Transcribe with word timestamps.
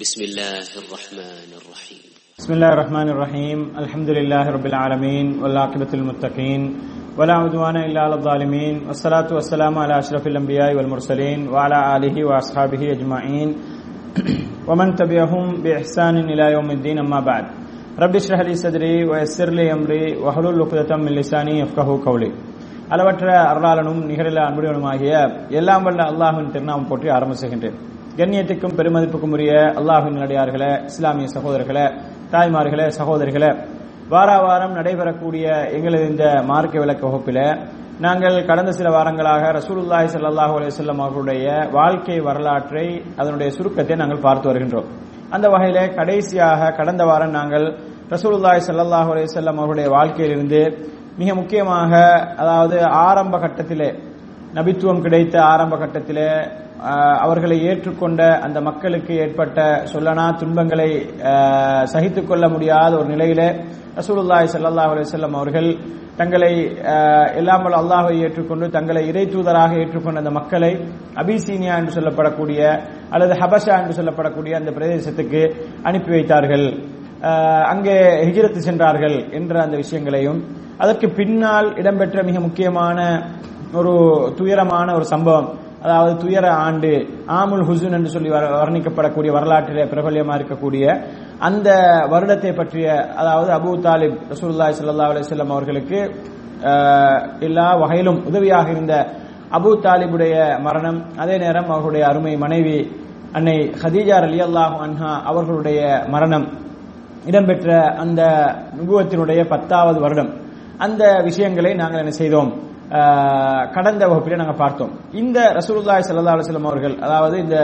بسم 0.00 0.20
الله 0.22 0.56
الرحمن 0.82 1.50
الرحيم 1.60 2.00
بسم 2.38 2.50
الله 2.52 2.70
الرحمن 2.74 3.08
الرحيم 3.08 3.58
الحمد 3.78 4.10
لله 4.10 4.44
رب 4.56 4.66
العالمين 4.66 5.26
والعاقبة 5.42 5.90
للمتقين 5.94 6.60
ولا 7.18 7.34
عدوان 7.34 7.76
إلا 7.78 8.00
على 8.00 8.14
الظالمين 8.14 8.74
والصلاة 8.86 9.28
والسلام 9.32 9.74
على 9.78 9.94
أشرف 9.98 10.24
الأنبياء 10.26 10.70
والمرسلين 10.76 11.48
وعلى 11.48 11.78
آله 11.96 12.16
وأصحابه 12.24 12.82
أجمعين 12.90 13.48
ومن 14.68 14.88
تبعهم 14.94 15.44
بإحسان 15.62 16.14
إلى 16.32 16.44
يوم 16.52 16.68
الدين 16.70 16.98
أما 16.98 17.20
بعد 17.20 17.44
رب 17.98 18.14
اشرح 18.16 18.40
لي 18.40 18.54
صدري 18.56 18.94
ويسر 19.04 19.48
لي 19.50 19.66
أمري 19.72 20.04
واحلل 20.16 20.56
عقدة 20.62 20.90
من 20.96 21.12
لساني 21.18 21.54
يفقهوا 21.60 22.04
قولي 22.06 22.30
அளவற்ற 22.94 23.28
அருளாளனும் 23.50 24.00
நிகரில 24.10 24.38
அன்புடனுமாகிய 24.48 25.12
எல்லாம் 25.60 25.84
வல்ல 25.86 26.02
அல்லாஹின் 26.10 26.50
திருநாமம் 26.54 26.86
போற்றி 26.90 27.08
ஆரம்பிச்சுகின்றேன் 27.14 27.78
கண்ணியத்துக்கும் 28.17 28.75
பெருமதிப்புக்கும் 28.77 29.33
உரிய 29.35 29.51
அல்லாஹின் 29.79 30.17
நடிகார்களே 30.21 30.71
இஸ்லாமிய 30.89 31.27
சகோதரர்களே 31.35 31.85
தாய்மார்களே 32.33 32.87
சகோதரிகளே 32.97 33.51
வார 34.09 34.31
வாரம் 34.45 34.75
நடைபெறக்கூடிய 34.77 35.45
எங்களது 35.75 36.05
இந்த 36.11 36.25
மார்க்க 36.49 36.83
விளக்க 36.83 37.03
வகுப்பில் 37.07 37.43
நாங்கள் 38.05 38.37
கடந்த 38.45 38.71
சில 38.71 38.89
வாரங்களாக 38.95 39.43
ரசூலுல்லாஹி 39.57 40.07
சல்லாஹூ 40.13 40.53
அலுவலம் 40.59 41.01
அவர்களுடைய 41.03 41.45
வாழ்க்கை 41.77 42.17
வரலாற்றை 42.27 42.85
அதனுடைய 43.19 43.49
சுருக்கத்தை 43.57 43.95
நாங்கள் 44.01 44.23
பார்த்து 44.25 44.49
வருகின்றோம். 44.49 44.87
அந்த 45.35 45.45
வகையில 45.53 45.81
கடைசியாக 45.99 46.71
கடந்த 46.79 47.03
வாரம் 47.09 47.35
நாங்கள் 47.37 47.65
ரசூலுல்லாஹி 48.15 48.61
சல்லாஹூ 48.67 49.11
அலைஹி 49.13 49.27
வஸல்லம் 49.29 49.61
அவருடைய 49.61 49.89
வாழ்க்கையிலிருந்து 49.95 50.61
மிக 51.17 51.29
முக்கியமாக 51.33 51.91
அதாவது 52.41 52.77
ஆரம்ப 53.05 53.35
கட்டத்திலே 53.43 53.89
நபித்துவம் 54.53 55.03
கிடைத்த 55.05 55.35
ஆரம்ப 55.51 55.75
கட்டத்திலே 55.83 56.27
அவர்களை 57.23 57.57
ஏற்றுக்கொண்ட 57.69 58.21
அந்த 58.45 58.59
மக்களுக்கு 58.67 59.13
ஏற்பட்ட 59.23 59.59
சொல்லனா 59.93 60.25
துன்பங்களை 60.41 60.89
சகித்துக் 61.93 62.29
கொள்ள 62.29 62.45
முடியாத 62.49 62.91
ஒரு 62.99 63.09
நிலையில 63.15 63.41
ரசூலுல்லாய் 63.99 64.47
சல்லாஹ் 64.53 64.91
அலுவலம் 64.93 65.37
அவர்கள் 65.39 65.69
தங்களை 66.19 66.53
எல்லாமல் 67.41 67.75
அல்லாஹை 67.81 68.15
ஏற்றுக்கொண்டு 68.25 68.65
தங்களை 68.77 69.01
இறை 69.09 69.25
தூதராக 69.33 69.77
ஏற்றுக்கொண்ட 69.81 70.23
அந்த 70.23 70.33
மக்களை 70.39 70.71
அபிசீனியா 71.21 71.75
என்று 71.81 71.95
சொல்லப்படக்கூடிய 71.97 72.61
அல்லது 73.13 73.35
ஹபஷா 73.41 73.75
என்று 73.81 73.97
சொல்லப்படக்கூடிய 73.99 74.53
அந்த 74.59 74.71
பிரதேசத்துக்கு 74.77 75.41
அனுப்பி 75.89 76.11
வைத்தார்கள். 76.15 76.67
அங்கே 77.71 77.95
ஹிஜிரத்து 78.27 78.61
சென்றார்கள் 78.67 79.17
என்ற 79.39 79.55
அந்த 79.65 79.75
விஷயங்களையும் 79.83 80.39
அதற்கு 80.83 81.07
பின்னால் 81.19 81.67
இடம்பெற்ற 81.81 82.23
மிக 82.29 82.39
முக்கியமான 82.47 82.99
ஒரு 83.79 83.93
துயரமான 84.37 84.87
ஒரு 84.99 85.05
சம்பவம். 85.13 85.49
அதாவது 85.83 86.13
துயர 86.23 86.45
ஆண்டு 86.65 86.91
ஆமுல் 87.37 87.65
ஹுசுன் 87.69 87.95
என்று 87.97 88.13
சொல்லி 88.15 88.29
வர்ணிக்கப்படக்கூடிய 88.33 89.31
வரலாற்றிலே 89.37 89.85
பிரபல்யமா 89.93 90.33
இருக்கக்கூடிய 90.39 90.85
அந்த 91.47 91.69
வருடத்தை 92.11 92.51
பற்றிய 92.59 92.87
அதாவது 93.21 93.51
அபு 93.59 93.71
தாலிப் 93.87 94.17
ரசூல்லாய் 94.33 94.75
சல்லா 94.79 95.09
அலிஸ்லாம் 95.11 95.55
அவர்களுக்கு 95.57 95.99
எல்லா 97.47 97.67
வகையிலும் 97.83 98.19
உதவியாக 98.29 98.67
இருந்த 98.75 98.95
அபு 99.57 99.71
தாலிபுடைய 99.85 100.35
மரணம் 100.65 100.99
அதே 101.23 101.37
நேரம் 101.37 101.69
அவர்களுடைய 101.71 102.03
அருமை 102.09 102.33
மனைவி 102.43 102.77
அன்னை 103.37 103.57
ஹதீஜார் 103.83 104.27
அலி 104.29 104.39
அல்லாஹ் 104.47 104.75
அன்ஹா 104.85 105.11
அவர்களுடைய 105.31 105.81
மரணம் 106.15 106.47
இடம்பெற்ற 107.29 107.69
அந்த 108.03 108.21
நுகுவத்தினுடைய 108.77 109.41
பத்தாவது 109.53 109.99
வருடம். 109.99 110.31
அந்த 110.85 111.03
விஷயங்களை 111.27 111.71
நாங்கள் 111.73 111.99
என்ன 111.99 112.13
செய்தோம்? 112.21 112.49
கடந்த 113.73 114.03
வகுப்பிலே 114.07 114.35
நாங்கள் 114.35 114.61
பார்த்தோம். 114.61 114.91
இந்த 115.13 115.39
ரசூலுல்லாய் 115.57 116.05
சல்லா 116.07 116.33
அலுவலம் 116.35 116.69
அவர்கள் 116.71 116.95
அதாவது 116.99 117.35
இந்த 117.39 117.57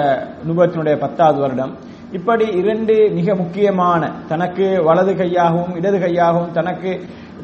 நுபத்தினுடைய 0.48 0.96
பத்தாவது 0.98 1.40
வருடம் 1.40 1.74
இப்படி 2.12 2.46
இரண்டு 2.62 2.94
மிக 3.16 3.36
முக்கியமான 3.36 4.12
தனக்கு 4.28 4.68
வலது 4.84 5.14
கையாகவும் 5.14 5.74
இடது 5.76 5.98
கையாகவும் 5.98 6.52
தனக்கு 6.52 6.92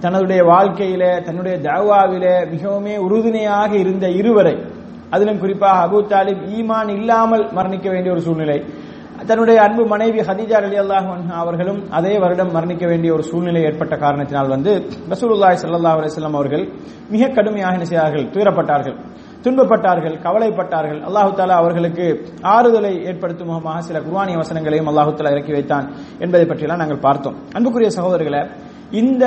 தனதுடைய 0.04 0.42
வாழ்க்கையில 0.52 1.04
தன்னுடைய 1.24 1.58
தவாவிலே 1.68 2.36
மிகவுமே 2.54 2.96
உறுதுணையாக 2.98 3.72
இருந்த 3.76 4.06
இருவரை 4.20 4.56
அதிலும் 5.10 5.40
குறிப்பாக 5.40 5.84
அபு 5.88 6.00
தாலிப் 6.14 6.46
ஈமான் 6.58 6.90
இல்லாமல் 6.98 7.44
மரணிக்க 7.54 7.88
வேண்டிய 7.90 8.14
ஒரு 8.16 8.22
சூழ்நிலை. 8.22 8.60
தன்னுடைய 9.30 9.58
அன்பு 9.66 9.84
மனைவி 9.92 10.20
ஹதீஜா 10.30 10.58
அலி 10.68 10.78
அல்லாஹ் 10.84 11.08
அவர்களும் 11.42 11.80
அதே 11.98 12.14
வருடம் 12.24 12.52
மரணிக்க 12.56 12.86
வேண்டிய 12.92 13.10
ஒரு 13.18 13.24
சூழ்நிலை 13.30 13.62
ஏற்பட்ட 13.70 13.96
காரணத்தினால் 14.04 14.54
வந்து 14.56 14.72
ரசூலுல்லாய் 15.14 15.60
சல்லா 15.62 15.94
அலிஸ்லாம் 16.00 16.40
அவர்கள் 16.40 16.66
மிக 17.14 17.30
கடுமையாக 17.38 17.78
என்ன 17.78 17.88
செய்தார்கள்? 17.92 18.26
துயரப்பட்டார்கள். 18.34 18.98
துன்பப்பட்டார்கள் 19.46 20.16
கவலைப்பட்டார்கள். 20.26 21.00
அல்லாஹு 21.08 21.32
தாலா 21.40 21.56
அவர்களுக்கு 21.62 22.06
ஆறுதலை 22.56 22.94
ஏற்படுத்தும் 23.10 23.50
முகமாக 23.52 23.82
சில 23.88 23.98
குர்வானிய 24.06 24.38
வசனங்களையும் 24.44 24.90
அல்லாஹு 24.92 25.16
தாலா 25.18 25.34
இறக்கி 25.36 25.54
வைத்தான் 25.58 25.88
என்பதை 26.26 26.46
பற்றியெல்லாம் 26.52 26.84
நாங்கள் 26.84 27.04
பார்த்தோம். 27.08 27.36
அன்புக்குரிய 27.58 27.90
சகோதரர்களை 27.98 28.44
இந்த 29.02 29.26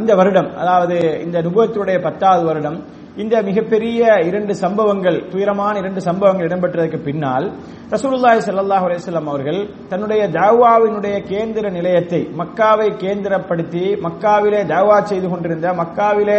இந்த 0.00 0.12
வருடம் 0.18 0.50
அதாவது 0.62 0.96
இந்த 1.26 1.38
நுபத்துடைய 1.46 1.96
பத்தாவது 2.08 2.44
வருடம் 2.50 2.78
இந்த 3.22 3.34
மிகப்பெரிய 3.48 4.02
இரண்டு 4.28 4.52
சம்பவங்கள் 4.64 5.18
துயரமான 5.32 5.74
இரண்டு 5.82 6.00
சம்பவங்கள் 6.06 6.48
இடம்பெற்றதற்கு 6.48 6.98
பின்னால் 7.08 7.46
ரசூலுல்லாய் 7.94 8.40
சல்லாஹ் 8.46 8.84
அலிஸ்லாம் 8.88 9.30
அவர்கள் 9.32 9.58
தன்னுடைய 9.90 10.22
தாவாவினுடைய 10.36 11.16
கேந்திர 11.30 11.64
நிலையத்தை 11.76 12.20
மக்காவை 12.40 12.88
கேந்திரப்படுத்தி 13.02 13.84
மக்காவிலே 14.06 14.60
தாவா 14.72 14.98
செய்து 15.10 15.28
கொண்டிருந்த 15.32 15.74
மக்காவிலே 15.80 16.38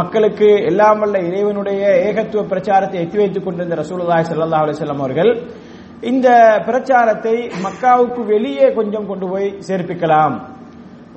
மக்களுக்கு 0.00 0.50
எல்லாம் 0.70 1.00
வல்ல 1.02 1.22
இறைவனுடைய 1.28 1.82
ஏகத்துவ 2.08 2.44
பிரச்சாரத்தை 2.52 2.98
எத்தி 3.04 3.18
வைத்துக் 3.22 3.46
கொண்டிருந்த 3.46 3.78
ரசூலுல்லாய் 3.82 4.28
சல்லாஹ் 4.30 4.64
அலிஸ்லாம் 4.66 5.04
அவர்கள் 5.04 5.32
இந்த 6.10 6.28
பிரச்சாரத்தை 6.68 7.36
மக்காவுக்கு 7.66 8.20
வெளியே 8.34 8.68
கொஞ்சம் 8.78 9.08
கொண்டு 9.10 9.26
போய் 9.32 9.48
சேர்ப்பிக்கலாம். 9.68 10.36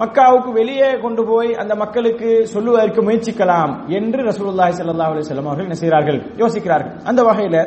மக்காவுக்கு 0.02 0.52
வெளியே 0.60 0.88
கொண்டு 1.02 1.24
போய் 1.32 1.50
அந்த 1.62 1.74
மக்களுக்கு 1.82 2.30
சொல்லுவதற்கு 2.54 3.02
முயற்சிக்கலாம் 3.08 3.74
என்று 3.98 4.20
ரசூலுல்லாஹி 4.30 4.74
ஸல்லல்லாஹு 4.80 5.12
அலைஹி 5.14 5.26
வஸல்லம் 5.26 5.48
அவர்கள் 5.50 5.68
என்ன 5.68 5.78
செய்கிறார்கள்? 5.82 6.20
யோசிக்கிறார்கள். 6.42 6.94
அந்த 7.10 7.22
வகையில் 7.30 7.60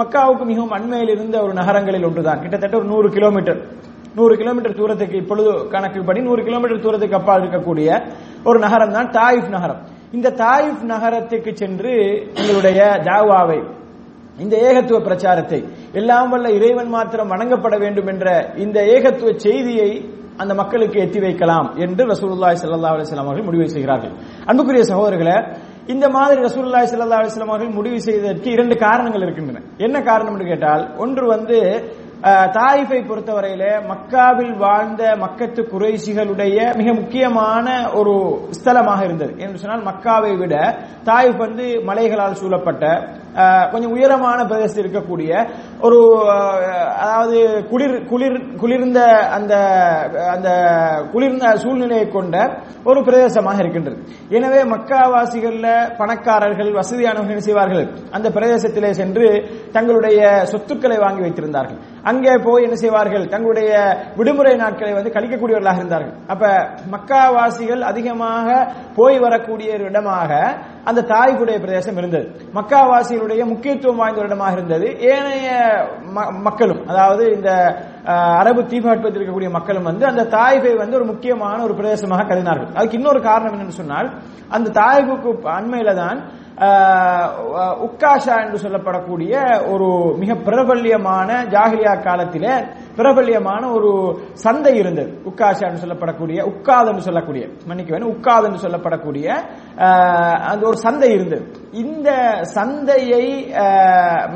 மக்காவுக்கு 0.00 0.44
மிகவும் 0.50 0.74
அண்மையில் 0.78 1.12
இருந்த 1.16 1.36
ஒரு 1.46 1.52
நகரங்களில் 1.60 2.06
ஒன்றுதான். 2.08 2.40
கிட்டத்தட்ட 2.44 2.76
ஒரு 2.80 2.88
நூறு 2.92 3.08
கிலோமீட்டர். 3.16 3.60
நூறு 4.18 4.34
கிலோமீட்டர் 4.40 4.78
தூரத்துக்கு 4.80 5.16
இப்பொழுது 5.22 5.50
கணக்குப்படி 5.74 6.20
நூறு 6.28 6.42
கிலோமீட்டர் 6.48 6.84
தூரத்துக்கு 6.86 7.18
அப்பால் 7.20 7.42
இருக்கக்கூடிய 7.44 7.88
ஒரு 8.48 8.58
நகரம் 8.66 8.96
தான் 8.96 9.12
தாயிஃப் 9.20 9.52
நகரம். 9.56 9.80
இந்த 10.16 10.34
தாயிஃப் 10.44 10.82
நகரத்துக்கு 10.94 11.50
சென்று 11.62 11.94
எங்களுடைய 12.40 12.80
தாவாவை 13.10 13.60
இந்த 14.42 14.54
ஏகத்துவ 14.68 14.98
பிரச்சாரத்தை 15.08 15.58
எல்லாம் 16.00 16.30
வல்ல 16.32 16.48
இறைவன் 16.58 16.90
மாத்திரம் 16.96 17.32
வணங்கப்பட 17.34 17.74
வேண்டும் 17.82 18.08
என்ற 18.12 18.28
இந்த 18.64 18.78
ஏகத்துவ 18.94 19.32
செய்தியை 19.46 19.90
அந்த 20.42 20.52
மக்களுக்கு 20.60 20.98
எத்தி 21.04 21.20
வைக்கலாம் 21.24 21.68
என்று 21.84 22.02
ரசூலுல்லாய் 22.12 22.58
சல்லா 22.60 22.92
அலிஸ்லாம் 22.94 23.28
அவர்கள் 23.30 23.48
முடிவு 23.48 23.66
செய்கிறார்கள். 23.74 24.14
அன்புக்குரிய 24.50 24.84
சகோதரர்களை 24.92 25.36
இந்த 25.94 26.06
மாதிரி 26.16 26.38
ரசூலுல்லாய் 26.48 26.88
சல்லா 26.92 27.20
அலிஸ்லாம் 27.22 27.52
அவர்கள் 27.52 27.76
முடிவு 27.80 27.98
செய்ததற்கு 28.06 28.48
இரண்டு 28.56 28.76
காரணங்கள் 28.86 29.24
இருக்கின்றன. 29.26 29.62
என்ன 29.86 29.96
காரணம் 30.08 30.34
என்று 30.36 30.50
கேட்டால் 30.52 30.84
ஒன்று 31.04 31.24
வந்து 31.34 31.58
தாயிஃபை 32.56 32.98
பொறுத்தவரையில 33.08 33.64
மக்காவில் 33.90 34.54
வாழ்ந்த 34.62 35.02
மக்கத்து 35.24 35.62
குறைசிகளுடைய 35.72 36.58
மிக 36.78 36.88
முக்கியமான 37.00 37.66
ஒரு 37.98 38.14
ஸ்தலமாக 38.58 39.00
இருந்தது. 39.08 39.32
என்று 39.44 39.60
சொன்னால் 39.62 39.84
மக்காவை 39.90 40.32
விட 40.42 40.54
தாயிஃப் 41.10 41.42
வந்து 41.46 41.66
மலைகளால் 41.88 42.40
சூழப்பட்ட 42.42 42.84
கொஞ்சம் 43.72 43.94
உயரமான 43.96 44.38
பிரதேசத்தில் 44.50 44.84
இருக்கக்கூடிய 44.84 45.30
ஒரு 45.86 45.98
அதாவது 47.04 47.38
குளிர் 47.70 47.96
குளிர் 48.10 48.38
குளிர்ந்த 48.62 49.00
அந்த 49.36 49.54
அந்த 50.34 50.50
குளிர்ந்த 51.12 51.44
சூழ்நிலையை 51.62 52.06
கொண்ட 52.16 52.36
ஒரு 52.90 53.00
பிரதேசமாக 53.06 53.58
இருக்கின்றது. 53.62 53.96
எனவே 54.36 54.60
மக்காவாசிகள்ல 54.74 55.68
பணக்காரர்கள் 56.00 56.70
வசதியானவர்கள் 56.78 57.46
செய்வார்கள்? 57.48 57.86
அந்த 58.16 58.28
பிரதேசத்திலே 58.36 58.90
சென்று 59.00 59.28
தங்களுடைய 59.76 60.20
சொத்துக்களை 60.52 60.98
வாங்கி 61.04 61.24
வைத்திருந்தார்கள். 61.24 61.80
அங்கே 62.10 62.34
போய் 62.46 62.66
என்ன 62.66 62.76
செய்வார்கள்? 62.84 63.24
தங்களுடைய 63.34 63.72
விடுமுறை 64.18 64.54
நாட்களை 64.64 64.92
வந்து 64.98 65.14
கழிக்கக்கூடியவர்களாக 65.16 65.82
இருந்தார்கள். 65.82 66.14
அப்ப 66.32 66.44
மக்காவாசிகள் 66.94 67.82
அதிகமாக 67.90 68.48
போய் 69.00 69.18
வரக்கூடிய 69.26 69.70
ஒரு 69.78 69.84
இடமாக 69.90 70.30
அந்த 70.90 71.00
தாய்க்குடைய 71.12 71.56
பிரதேசம் 71.64 71.98
இருந்தது. 72.00 72.26
மக்காவாசிகளுடைய 72.58 73.42
முக்கியத்துவம் 73.52 74.00
வாய்ந்த 74.02 74.26
இடமாக 74.28 74.56
இருந்தது. 74.56 74.86
ஏனைய 75.12 75.48
மக்களும் 76.48 76.82
அதாவது 76.90 77.24
இந்த 77.36 77.50
அரபு 78.42 78.62
தீபகற்பத்தில் 78.72 79.20
இருக்கக்கூடிய 79.20 79.50
மக்களும் 79.58 79.88
வந்து 79.90 80.04
அந்த 80.12 80.22
தாய்பை 80.36 80.72
வந்து 80.82 80.98
ஒரு 81.00 81.06
முக்கியமான 81.12 81.58
ஒரு 81.66 81.74
பிரதேசமாக 81.80 82.26
கருதினார்கள். 82.30 82.72
அதுக்கு 82.78 82.98
இன்னொரு 83.00 83.20
காரணம் 83.28 83.54
என்னன்னு 83.54 83.80
சொன்னால் 83.80 84.08
அந்த 84.56 84.72
தாய்புக்கு 84.80 85.30
அண்மையில 85.58 85.94
தான் 86.04 86.18
உக்காஷா 87.86 88.34
என்று 88.44 88.58
சொல்லப்படக்கூடிய 88.64 89.34
ஒரு 89.72 89.88
மிக 90.20 90.34
பிரபல்யமான 90.48 91.28
ஜாகிலியா 91.54 91.94
காலத்தில 92.06 92.44
பிரபல்யமான 92.98 93.62
ஒரு 93.76 93.90
சந்தை 94.44 94.72
இருந்தது. 94.82 95.10
உக்காஷா 95.30 95.64
என்று 95.68 95.82
சொல்லப்படக்கூடிய 95.84 96.38
உக்காது 96.50 96.88
என்று 96.92 97.06
சொல்லக்கூடிய 97.06 97.44
மன்னிக்க 97.68 97.90
வேணும் 97.94 98.12
உக்காது 98.14 98.46
என்று 98.48 98.60
சொல்லப்படக்கூடிய 98.64 99.26
அந்த 100.50 100.62
ஒரு 100.70 100.78
சந்தை 100.84 101.08
இருந்தது. 101.16 101.44
இந்த 101.82 102.08
சந்தையை 102.56 103.24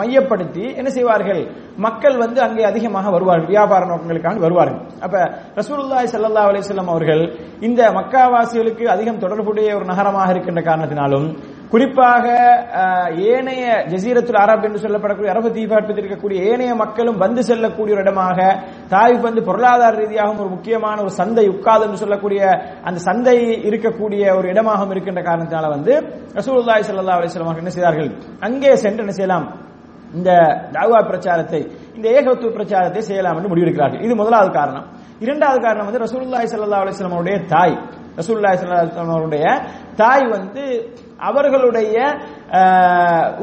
மையப்படுத்தி 0.00 0.64
என்ன 0.80 0.90
செய்வார்கள்? 0.96 1.42
மக்கள் 1.86 2.16
வந்து 2.24 2.40
அங்கே 2.46 2.64
அதிகமாக 2.70 3.10
வருவார்கள். 3.16 3.50
வியாபார 3.54 3.82
நோக்கங்களுக்காக 3.90 4.42
வருவார்கள். 4.46 4.82
அப்ப 5.04 5.16
ரசூலுல்லாய் 5.60 6.10
சல்லா 6.14 6.42
அலைஹி 6.50 6.88
அவர்கள் 6.94 7.22
இந்த 7.68 7.82
மக்காவாசிகளுக்கு 7.98 8.84
அதிகம் 8.96 9.22
தொடர்புடைய 9.26 9.68
ஒரு 9.78 9.86
நகரமாக 9.92 10.34
இருக்கின்ற 10.34 10.62
காரணத்தினாலும் 10.70 11.28
குறிப்பாக 11.72 12.26
ஏனைய 13.32 13.64
ஜசீரத்துல் 13.92 14.40
அரப் 14.42 14.64
என்று 14.66 14.82
சொல்லப்படக்கூடிய 14.84 15.32
அரபு 15.32 15.48
தீபாட்டத்தில் 15.56 16.02
இருக்கக்கூடிய 16.02 16.38
ஏனைய 16.50 16.72
மக்களும் 16.82 17.18
வந்து 17.24 17.40
செல்லக்கூடிய 17.48 17.96
ஒரு 17.96 18.04
இடமாக 18.04 18.38
தாயிப் 18.92 19.26
வந்து 19.28 19.42
பொருளாதார 19.48 19.92
ரீதியாகவும் 20.02 20.42
ஒரு 20.44 20.50
முக்கியமான 20.54 20.96
ஒரு 21.04 21.12
சந்தை 21.20 21.44
உட்காது 21.54 21.84
என்று 21.86 22.02
சொல்லக்கூடிய 22.02 22.40
அந்த 22.88 22.98
சந்தை 23.08 23.36
இருக்கக்கூடிய 23.70 24.22
ஒரு 24.38 24.48
இடமாகவும் 24.52 24.94
இருக்கின்ற 24.94 25.22
காரணத்தினால 25.28 25.70
வந்து 25.76 25.92
ரசூலுல்லாய் 26.38 26.86
சல்லா 26.88 27.16
அலைஹி 27.18 27.30
வஸல்லம் 27.30 27.50
அவர்கள் 27.50 27.64
என்ன 27.64 27.74
செய்தார்கள்? 27.76 28.10
அங்கே 28.48 28.72
சென்று 28.84 29.04
என்ன 29.04 29.14
செய்யலாம்? 29.18 29.46
இந்த 30.18 30.30
தாவா 30.76 30.98
பிரச்சாரத்தை 31.10 31.60
இந்த 31.96 32.06
ஏகத்துவ 32.16 32.50
பிரச்சாரத்தை 32.58 33.02
செய்யலாம் 33.10 33.36
என்று 33.38 33.50
முடிவெடுக்கிறார்கள். 33.52 34.02
இது 34.06 34.14
முதலாவது 34.22 34.50
காரணம். 34.58 34.86
இரண்டாவது 35.24 35.58
காரணம் 35.66 35.88
வந்து 35.88 36.04
ரசூல்லாய் 36.06 36.50
சல்லா 36.52 36.80
அலிஸ்லாம் 36.84 37.16
அவருடைய 37.16 37.38
தாய். 37.54 37.76
ரசூல்லாய் 38.20 38.58
சல்லா 38.60 38.80
அலுவலாம் 38.82 39.14
அவருடைய 39.16 39.44
தாய் 40.00 40.26
வந்து 40.36 40.64
அவர்களுடைய 41.28 41.96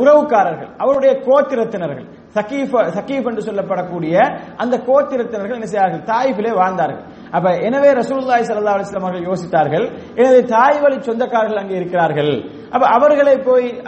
உறவுக்காரர்கள் 0.02 0.72
அவருடைய 0.84 1.12
கோத்திரத்தினர்கள். 1.28 2.08
சகீஃப் 2.38 2.74
சகீஃப் 2.98 3.28
என்று 3.30 3.44
சொல்லப்படக்கூடிய 3.48 4.16
அந்த 4.64 4.76
கோத்திரத்தினர்கள் 4.88 5.58
என்ன 5.60 5.70
செய்யார்கள் 5.74 6.04
தாயிஃபிலே 6.12 6.52
வாழ்ந்தார்கள். 6.62 7.04
அப்ப 7.36 7.48
எனவே 7.68 7.90
ரசூல்லாய் 8.02 8.48
சல்லா 8.50 8.76
அலுவலாம் 8.76 9.06
அவர்கள் 9.08 9.28
யோசித்தார்கள் 9.30 9.86
எனது 10.22 10.40
தாய் 10.56 10.82
வழி 10.84 10.98
சொந்தக்காரர்கள் 11.10 11.62
அங்கே 11.64 11.76
இருக்கிறார்கள். 11.82 12.34
அப்ப 12.76 12.88
அவர்களை 12.88 13.38
போய் 13.38 13.82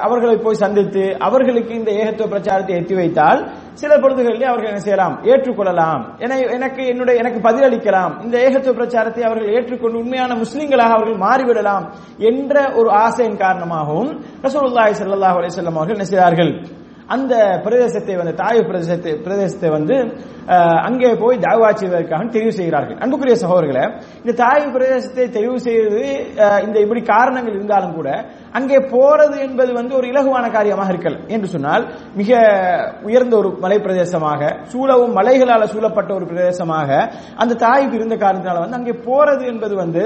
அவர்களை 0.00 0.36
போய் 0.36 0.54
சந்தித்து 0.54 1.16
அவர்களுக்கு 1.18 1.74
இந்த 1.74 1.90
ஏகத்துவ 1.90 2.28
பிரச்சாரத்தை 2.28 2.76
எத்தி 2.76 2.94
வைத்தால் 2.94 3.50
சில 3.72 3.96
பொழுதுகளில் 3.96 4.44
அவர்கள் 4.44 4.68
என்ன 4.68 4.80
செய்யலாம்? 4.80 5.22
ஏற்றுக்கொள்ளலாம். 5.24 6.14
என- 6.18 6.38
எனக்கு 6.38 6.86
என்னுடைய 6.86 7.20
எனக்கு 7.20 7.48
பதிலளிக்கலாம். 7.48 8.22
இந்த 8.22 8.38
ஏகத்துவ 8.38 8.72
பிரச்சாரத்தை 8.72 9.22
அவர்கள் 9.24 9.52
ஏற்றுக்கொண்டு 9.52 9.98
உண்மையான 9.98 10.34
முஸ்லிம்களாக 10.34 10.94
அவர்கள் 10.94 11.18
மாறிவிடலாம் 11.18 11.88
என்ற 12.18 12.72
ஒரு 12.74 12.90
ஆசையின் 12.90 13.36
காரணமாகவும் 13.36 14.20
ரசூலுல்லாஹி 14.42 14.94
ஸல்லல்லாஹு 15.00 15.40
அலைஹி 15.40 15.50
வஸல்லம் 15.56 15.74
அவர்கள் 15.74 15.96
என்ன 15.96 16.04
செய்தார்கள்? 16.04 16.64
அந்த 17.14 17.34
பிரதேசத்தை 17.64 18.14
வந்து 18.20 18.34
தாய் 18.42 18.60
பிரதேசத்தை 18.68 19.12
பிரதேசத்தை 19.24 19.70
வந்து 19.76 19.96
அங்கே 20.86 21.08
போய் 21.22 21.36
தாவா 21.44 21.68
செய்வதற்காக 21.72 22.24
தெரிவு 22.36 22.52
செய்கிறார்கள். 22.58 22.98
அன்புக்குரிய 23.02 23.36
சகோதரர்களே 23.42 23.84
இந்த 24.22 24.32
தாய் 24.40 24.64
பிரதேசத்தை 24.74 25.26
தெரிவு 25.36 25.58
செய்வது 25.66 26.02
இந்த 26.66 26.76
இப்படி 26.84 27.00
காரணங்கள் 27.10 27.56
இருந்தாலும் 27.58 27.94
கூட 27.94 28.08
அங்கே 28.58 28.78
போறது 28.94 29.36
என்பது 29.46 29.70
வந்து 29.72 29.92
ஒரு 29.98 30.06
இலகுவான 30.12 30.46
காரியமாக 30.50 30.92
இருக்கல 30.94 31.18
என்று 31.28 31.50
சொன்னால் 31.54 31.84
மிக 32.14 32.30
உயர்ந்த 33.02 33.36
ஒரு 33.36 33.50
மலை 33.64 33.78
பிரதேசமாக 33.78 34.50
சூழவும் 34.72 35.16
மலைகளால் 35.20 35.72
சூழப்பட்ட 35.74 36.12
ஒரு 36.14 36.26
பிரதேசமாக 36.32 36.90
அந்த 37.36 37.58
தாய்க்கு 37.64 37.98
இருந்த 38.00 38.16
காரணத்தினால 38.16 38.62
வந்து 38.64 38.80
அங்கே 38.80 38.96
போறது 39.08 39.44
என்பது 39.44 39.76
வந்து 39.76 40.04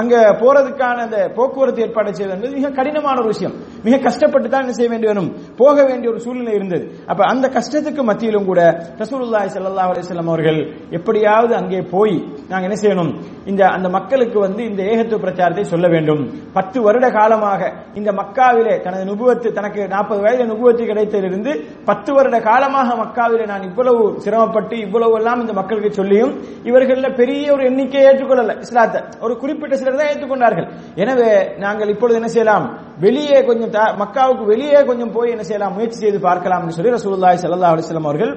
அங்க 0.00 0.14
போறதுக்கான 0.40 1.02
அந்த 1.06 1.18
போக்குவரத்து 1.36 1.84
ஏற்பாடு 1.86 2.14
செய்வது 2.16 2.34
என்பது 2.36 2.56
மிக 2.58 2.70
கடினமான 2.78 3.16
ஒரு 3.22 3.28
விஷயம். 3.34 3.54
மிக 3.86 3.98
கஷ்டப்பட்டு 4.06 4.48
தான் 4.48 4.64
என்ன 4.64 4.74
செய்ய 4.78 4.90
வேண்டி 4.92 5.06
வரும்? 5.06 5.30
போக 5.60 5.76
வேண்டிய 5.84 6.10
ஒரு 6.12 6.20
சூழ்நிலை 6.24 6.54
இருந்தது. 6.54 6.84
அப்ப 7.10 7.20
அந்த 7.32 7.46
கஷ்டத்துக்கு 7.56 8.02
மத்தியிலும் 8.10 8.48
கூட 8.50 8.60
ரசூலுல்லாஹி 9.02 9.48
சல்லா 9.54 9.86
அலிஸ்லாம் 9.92 10.32
அவர்கள் 10.32 10.60
எப்படியாவது 10.90 11.54
அங்கே 11.60 11.80
போய் 11.94 12.16
நாங்க 12.48 12.64
என்ன 12.68 12.78
செய்யணும்? 12.82 13.12
இந்த 13.44 13.62
அந்த 13.76 13.88
மக்களுக்கு 13.88 14.38
வந்து 14.40 14.62
இந்த 14.70 14.82
ஏகத்துவ 14.82 15.20
பிரச்சாரத்தை 15.20 15.64
சொல்ல 15.64 15.86
வேண்டும். 15.88 16.22
பத்து 16.52 16.78
வருட 16.82 17.10
காலமாக 17.10 17.72
இந்த 17.94 18.12
மக்காவிலே 18.20 18.74
தனது 18.86 19.04
நுபுவத்து 19.10 19.48
தனக்கு 19.52 19.88
நாற்பது 19.94 20.20
வயது 20.20 20.44
நுபுவத்து 20.52 20.82
கிடைத்ததிலிருந்து 20.90 21.52
பத்து 21.84 22.10
வருட 22.14 22.40
காலமாக 22.40 22.88
மக்காவிலே 23.02 23.46
நான் 23.52 23.66
இவ்வளவு 23.70 24.02
சிரமப்பட்டு 24.24 24.76
இவ்வளவு 24.86 25.16
எல்லாம் 25.20 25.40
இந்த 25.40 25.52
மக்களுக்கு 25.52 25.92
சொல்லியும் 25.92 26.32
இவர்களில் 26.64 27.16
பெரிய 27.22 27.52
ஒரு 27.52 27.64
எண்ணிக்கையை 27.70 28.04
ஏற்றுக்கொள்ளல. 28.10 28.54
இஸ்லாத்தை. 28.60 29.02
ஒரு 29.20 29.34
குறிப்பிட்ட 29.42 29.74
இருக்கிறத 29.86 30.10
ஏற்றுக்கொண்டார்கள். 30.10 30.68
எனவே 31.02 31.30
நாங்கள் 31.64 31.92
இப்பொழுது 31.94 32.20
என்ன 32.20 32.30
செய்யலாம்? 32.34 32.66
வெளியே 33.06 33.38
கொஞ்சம் 33.48 33.72
மக்காவுக்கு 34.02 34.44
வெளியே 34.52 34.82
கொஞ்சம் 34.90 35.14
போய் 35.16 35.34
என்ன 35.36 35.46
செய்யலாம்? 35.48 35.74
முயற்சி 35.78 35.98
செய்து 36.04 36.20
பார்க்கலாம் 36.28 36.62
என்று 36.62 36.76
சொல்லி 36.78 36.96
ரசூலுல்லாஹி 36.98 37.42
சல்லா 37.42 37.72
அலிஸ்லாம் 37.72 38.10
அவர்கள் 38.12 38.34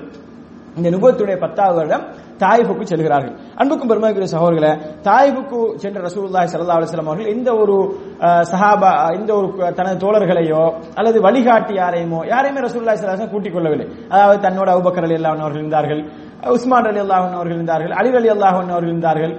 இந்த 0.80 0.90
நுபத்துடைய 0.94 1.36
பத்தாவது 1.44 1.78
வருடம் 1.78 2.04
தாயிபுக்கு 2.42 2.84
செல்கிறார்கள். 2.90 3.34
அன்புக்கும் 3.60 3.90
பெருமைக்குரிய 3.92 4.30
சகோதரர்களே 4.34 4.70
தாயிஃபுக்கு 5.08 5.60
சென்ற 5.84 6.00
ரசூல்லாய் 6.08 6.50
சல்லா 6.52 6.78
அலைஹி 6.78 7.00
அவர்கள் 7.04 7.32
இந்த 7.36 7.50
ஒரு 7.62 7.76
சஹாபா 8.52 8.92
இந்த 9.20 9.32
ஒரு 9.40 9.48
தனது 9.80 9.98
தோழர்களையோ 10.04 10.64
அல்லது 11.00 11.18
வழிகாட்டி 11.28 11.74
யாரையுமோ 11.82 12.20
யாரையுமே 12.34 12.64
ரசூல்லாய் 12.68 13.00
ஸல்லல்லாஹு 13.02 13.34
கூட்டிக் 13.34 13.56
கொள்ளவில்லை. 13.56 13.88
அதாவது 14.14 14.40
தன்னோட 14.46 14.68
அபூபக்கர் 14.76 15.06
ரலியல்லாஹு 15.08 15.44
அவர்கள் 15.46 15.64
இருந்தார்கள் 15.64 16.02
உஸ்மான் 16.58 16.90
அலி 16.92 17.02
அல்லாஹன் 17.06 17.38
அவர்கள் 17.40 17.58
இருந்தார்கள் 17.60 17.94
அலி 18.02 18.12
அலி 18.22 18.32
அல்லாஹன் 18.36 18.74
அவர்கள் 18.76 18.94
இருந்தார்கள். 18.94 19.34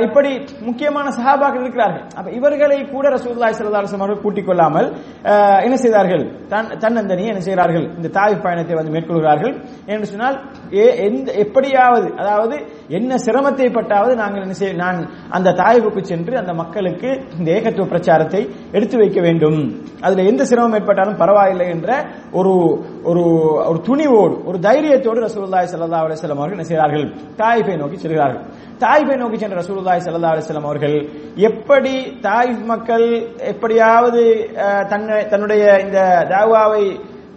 இப்படி 0.00 0.44
முக்கியமான 0.60 1.08
சஹாபாக்கள் 1.08 1.60
இருக்கிறார்கள். 1.60 2.06
அப்ப 2.16 2.30
இவர்களை 2.30 2.84
கூட 2.84 3.08
ரசூல்லாய் 3.08 3.54
ஸல்லல்லாஹு 3.58 3.94
அவர்கள் 3.94 4.20
கூட்டிக் 4.20 4.46
கொள்ளாமல் 4.46 4.96
என்ன 5.62 5.76
செய்தார்கள்? 5.76 6.46
தன் 6.48 6.66
தன்னந்தனியை 6.66 7.26
என்ன 7.26 7.40
செய்கிறார்கள்? 7.40 7.94
இந்த 7.96 8.08
தாய் 8.08 8.40
பயணத்தை 8.42 8.74
வந்து 8.74 8.92
மேற்கொள்கிறார்கள். 8.92 9.64
என்று 9.86 10.06
சொன்னால் 10.06 10.50
ஏ- 10.72 10.96
எந்த 10.96 11.32
எப்படியாவது 11.32 12.14
அதாவது 12.16 12.66
என்ன 12.88 13.14
சிரமத்தை 13.14 13.70
பட்டாவது 13.70 14.14
நாங்கள் 14.14 14.40
என்ன 14.40 14.52
செய்ய 14.52 14.74
நான் 14.74 15.10
அந்த 15.30 15.52
தாய்வுக்கு 15.52 16.04
சென்று 16.04 16.38
அந்த 16.38 16.52
மக்களுக்கு 16.52 17.24
இந்த 17.38 17.52
ஏகத்துவ 17.52 17.86
பிரச்சாரத்தை 17.86 18.48
எடுத்து 18.72 18.98
வைக்க 18.98 19.20
வேண்டும். 19.20 19.82
அதுல 20.00 20.22
எந்த 20.22 20.44
சிரமம் 20.44 20.72
ஏற்பட்டாலும் 20.72 21.16
பரவாயில்லை 21.16 21.68
என்ற 21.68 22.06
ஒரு 22.32 22.84
ஒரு 23.02 23.22
ஒரு 23.42 23.80
துணிவோடு 23.86 24.44
ஒரு 24.44 24.58
தைரியத்தோடு 24.58 25.20
ரசூல்லாய் 25.20 25.68
சல்லா 25.72 25.92
அலுவலம் 25.94 26.36
அவர்கள் 26.36 26.50
என்ன 26.50 26.62
செய்கிறார்கள் 26.62 27.14
தாய்பை 27.36 27.76
நோக்கி 27.76 27.96
செல்கிறார்கள். 27.96 28.42
தாய்பை 28.78 29.16
நோக்கி 29.16 29.38
சென்ற 29.38 29.62
ரசூலுல்லாஹி 29.64 30.00
ஸல்லல்லாஹு 30.04 30.34
அலைஹி 30.34 30.44
வஸல்லம் 30.44 30.68
அவர்கள் 30.68 30.96
எப்படி 31.48 31.94
தாயிஃப் 32.22 32.64
மக்கள் 32.64 33.06
எப்படியாவது 33.52 34.22
தன்னை 34.88 35.18
தன்னுடைய 35.28 35.64
இந்த 35.80 35.98
தாவாவை 36.30 36.84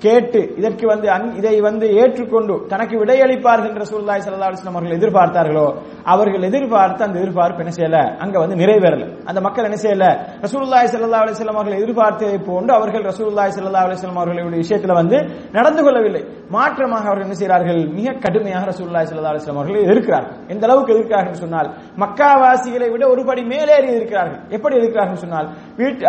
கேட்டு 0.04 0.40
இதற்கு 0.60 0.86
வந்து 0.92 1.08
இதை 1.40 1.54
வந்து 1.68 1.86
ஏற்றுக்கொண்டு 2.02 2.56
தனக்கு 2.72 2.96
விடையளிப்பார்கள் 3.02 3.70
என்று 3.72 3.88
சூழ்நாய் 3.92 4.24
ஸல்லல்லாஹு 4.26 4.52
அலைஹி 4.52 4.74
அவர்கள் 4.74 4.98
எதிர்பார்த்தார்களோ 5.00 5.68
அவர்கள் 6.14 6.48
எதிர்பார்த்து 6.50 7.06
அந்த 7.08 7.18
எதிர்பார்ப்பு 7.22 7.64
என்ன 7.64 7.74
செய்யல? 7.78 8.00
அங்க 8.24 8.36
வந்து 8.44 8.56
நிறைவேறல. 8.62 9.06
அந்த 9.30 9.40
மக்கள் 9.48 9.68
என்ன 9.70 9.80
செய்யல? 9.86 10.06
ரசூல்லாய் 10.46 10.92
ஸல்லல்லாஹு 10.94 11.24
அலிஸ்லாம் 11.26 11.60
அவர்கள் 11.62 11.82
எதிர்பார்த்ததை 11.84 12.40
போன்று 12.50 12.74
அவர்கள் 12.80 13.06
ரசூல்லாய் 13.12 13.56
ஸல்லல்லாஹு 13.58 13.88
அலிஸ்லாம் 13.90 14.22
அவர்களுடைய 14.24 14.62
விஷயத்துல 14.66 14.96
வந்து 15.02 15.18
நடந்து 15.58 15.82
கொள்ளவில்லை. 15.88 16.24
மாற்றமாக 16.58 17.06
அவர்கள் 17.10 17.28
என்ன 17.28 17.38
செய்கிறார்கள்? 17.42 17.82
மிக 18.00 18.18
கடுமையாக 18.26 18.66
ரசூல்லாய் 18.74 19.10
ஸல்லல்லாஹு 19.12 19.34
அலிஸ்லாம் 19.36 19.60
அவர்கள் 19.62 19.66
அவர்களை 19.68 19.88
எதிர்க்கிறார்கள். 19.90 20.36
எந்த 20.54 20.64
அளவுக்கு 20.68 20.94
எதிர்க்கிறார்கள் 20.96 21.42
சொன்னால் 21.44 21.70
மக்காவாசிகளை 22.04 22.88
விட 22.94 23.04
ஒரு 23.14 23.22
படி 23.30 23.42
மேலேறி 23.54 23.90
இருக்கிறார்கள். 24.00 24.42
எப்படி 24.56 24.76
இருக்கிறார்கள் 24.82 25.24
சொன்னால் 25.24 25.48
வீட்டு 25.80 26.04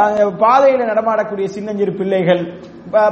பாதையில 0.44 0.86
நடமாடக்கூடிய 0.92 1.46
சின்னஞ்சிறு 1.56 1.94
பிள்ளைகள் 2.00 2.42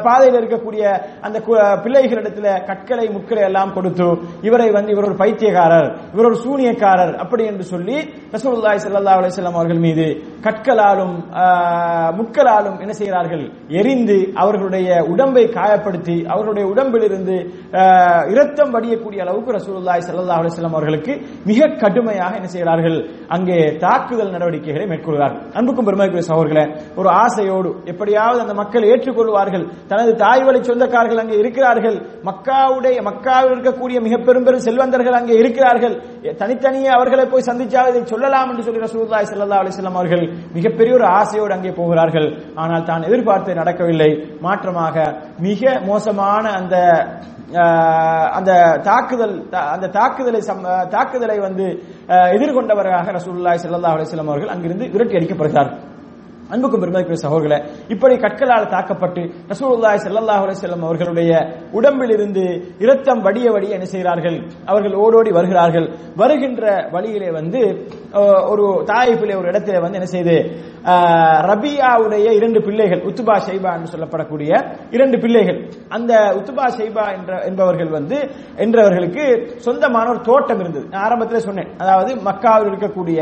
பாதையில் 0.06 0.38
இருக்க 0.40 0.56
இருக்கக்கூடிய 0.68 0.84
அந்த 1.22 1.38
கு- 1.40 1.54
பிள்ளைகளிடத்துல 1.84 2.48
கற்களை 2.66 3.06
முட்களை 3.10 3.42
எல்லாம் 3.42 3.72
கொடுத்து 3.72 4.08
இவரை 4.42 4.68
வந்து 4.70 4.90
இவர் 4.94 5.08
ஒரு 5.08 5.16
பைத்தியக்காரர் 5.16 5.88
இவர் 6.14 6.28
ஒரு 6.30 6.38
சூனியக்காரர் 6.44 7.14
அப்படி 7.22 7.44
என்று 7.46 7.64
சொல்லி 7.66 7.96
ரசூலுல்லாஹி 8.34 8.80
ஸல்லல்லாஹு 8.84 9.18
அலைஹி 9.20 9.32
வஸல்லம் 9.32 9.58
அவர்கள் 9.58 9.82
மீது 9.84 10.06
கற்களாலும் 10.46 11.14
முட்களாலும் 12.18 12.76
என்ன 12.84 12.92
செய்கிறார்கள்? 13.00 13.44
எரிந்து 13.80 14.18
அவர்களுடைய 14.42 14.88
உடம்பை 15.12 15.44
காயப்படுத்தி 15.58 16.16
அவர்களுடைய 16.32 16.66
உடம்பிலிருந்து 16.72 17.36
இரத்தம் 18.32 18.72
வடியக்கூடிய 18.74 19.20
அளவுக்கு 19.24 19.56
ரசூலுல்லாய் 19.58 20.04
சல்லா 20.06 20.36
அலுவலம் 20.40 20.76
அவர்களுக்கு 20.76 21.12
மிக 21.50 21.70
கடுமையாக 21.82 22.38
என்ன 22.40 22.50
செய்கிறார்கள்? 22.54 22.98
அங்கே 23.36 23.58
தாக்குதல் 23.84 24.34
நடவடிக்கைகளை 24.36 24.86
மேற்கொள்கிறார்கள். 24.92 25.42
அன்புக்கும் 25.58 25.88
பெருமைக்குரிய 25.88 26.26
சகோதரர்களே 26.30 26.64
ஒரு 27.00 27.08
ஆசையோடு 27.22 27.72
எப்படியாவது 27.92 28.40
அந்த 28.44 28.56
மக்கள் 28.62 28.88
ஏற்றுக்கொள்வார்கள். 28.92 29.64
தனது 29.92 30.12
தாய் 30.24 30.44
வழி 30.48 30.60
சொந்தக்காரர்கள் 30.70 31.22
அங்கே 31.24 31.36
இருக்கிறார்கள். 31.42 31.98
மக்காவுடைய 32.28 32.98
மக்காவில் 33.10 33.52
இருக்கக்கூடிய 33.54 33.96
மிக 34.06 34.14
பெரும் 34.28 34.46
பெரும் 34.46 34.64
செல்வந்தர்கள் 34.68 35.18
அங்கே 35.20 35.34
இருக்கிறார்கள். 35.42 35.96
தனித்தனியே 36.42 36.90
அவர்களை 36.98 37.24
போய் 37.32 37.48
சந்திச்சால் 37.50 37.90
இதை 37.92 38.04
சொல்லலாம் 38.14 38.50
என்று 38.52 38.66
சொல்லி 38.68 38.86
ரசூலுல்லாஹி 38.86 39.26
சல்லா 39.32 39.60
அலைஹி 39.62 39.92
அவர்கள் 39.94 40.24
மிகப்பெரிய 40.52 40.94
ஒரு 40.94 41.06
ஆசையோடு 41.06 41.54
அங்கே 41.54 41.70
போகிறார்கள். 41.70 42.42
ஆனால் 42.54 42.82
தான் 42.82 43.02
எதிர்பார்த்து 43.02 43.54
நடக்கவில்லை. 43.54 44.38
மாற்றமாக 44.42 45.14
மிக 45.38 45.80
மோசமான 45.84 46.50
அந்த 46.50 46.76
ஆஹ், 47.52 48.28
அந்த 48.28 48.80
தாக்குதல் 48.82 49.48
தா- 49.50 49.68
அந்த 49.68 49.88
தாக்குதலை 49.88 50.40
சம்- 50.40 50.88
தாக்குதலை 50.88 51.38
வந்து 51.38 51.82
எதிர்கொண்டவராக 52.08 53.12
ரசூல்லாய் 53.12 53.54
செல்லல்லா 53.54 53.92
அலிஸ்லாம் 53.92 54.28
அவர்கள் 54.28 54.48
அங்கிருந்து 54.48 54.90
விரட்டி 54.90 55.14
அடிக்கப்படுகிறார்கள். 55.14 55.78
அன்புக்கும் 56.52 56.82
பெருமைக்குரிய 56.82 57.18
சகோதரர்களே 57.22 57.56
இப்படி 57.92 58.14
கற்களால் 58.24 58.68
தாக்கப்பட்டு 58.74 59.22
ரசூலுல்லாய் 59.52 60.02
செல்லல்லாஹ் 60.04 60.44
செல்லம் 60.60 60.84
அவர்களுடைய 60.88 61.30
உடம்பில் 61.78 62.12
இருந்து 62.16 62.44
இரத்தம் 62.84 63.22
வடிய 63.26 63.46
வடிய 63.54 63.78
என்ன 63.78 63.86
செய்கிறார்கள்? 63.94 64.36
அவர்கள் 64.70 64.94
ஓடோடி 65.04 65.30
வருகிறார்கள். 65.38 65.86
வருகின்ற 66.22 66.64
வழியிலே 66.94 67.30
வந்து 67.38 67.62
ஒரு 68.52 68.66
தாயிப்பிலே 68.92 69.36
ஒரு 69.40 69.50
இடத்திலே 69.52 69.80
வந்து 69.84 69.98
என்ன 70.00 70.10
செய்து 70.14 70.36
ரபியாவுடைய 71.50 72.26
இரண்டு 72.38 72.60
பிள்ளைகள் 72.66 73.04
உத்துபா 73.10 73.36
ஷைபா 73.46 73.70
என்று 73.76 73.92
சொல்லப்படக்கூடிய 73.94 74.50
இரண்டு 74.96 75.16
பிள்ளைகள். 75.24 75.60
அந்த 75.96 76.12
உத்துபா 76.38 76.66
ஷைபா 76.78 77.04
என்ற 77.18 77.32
என்பவர்கள் 77.48 77.90
வந்து 77.98 78.16
என்றவர்களுக்கு 78.64 79.24
சொந்தமான 79.66 80.10
ஒரு 80.14 80.20
தோட்டம் 80.30 80.60
இருந்தது. 80.64 80.86
நான் 80.92 81.04
ஆரம்பத்தில் 81.08 81.46
சொன்னேன். 81.48 81.70
அதாவது 81.82 82.12
மக்காவில் 82.28 82.70
இருக்கக்கூடிய 82.72 83.20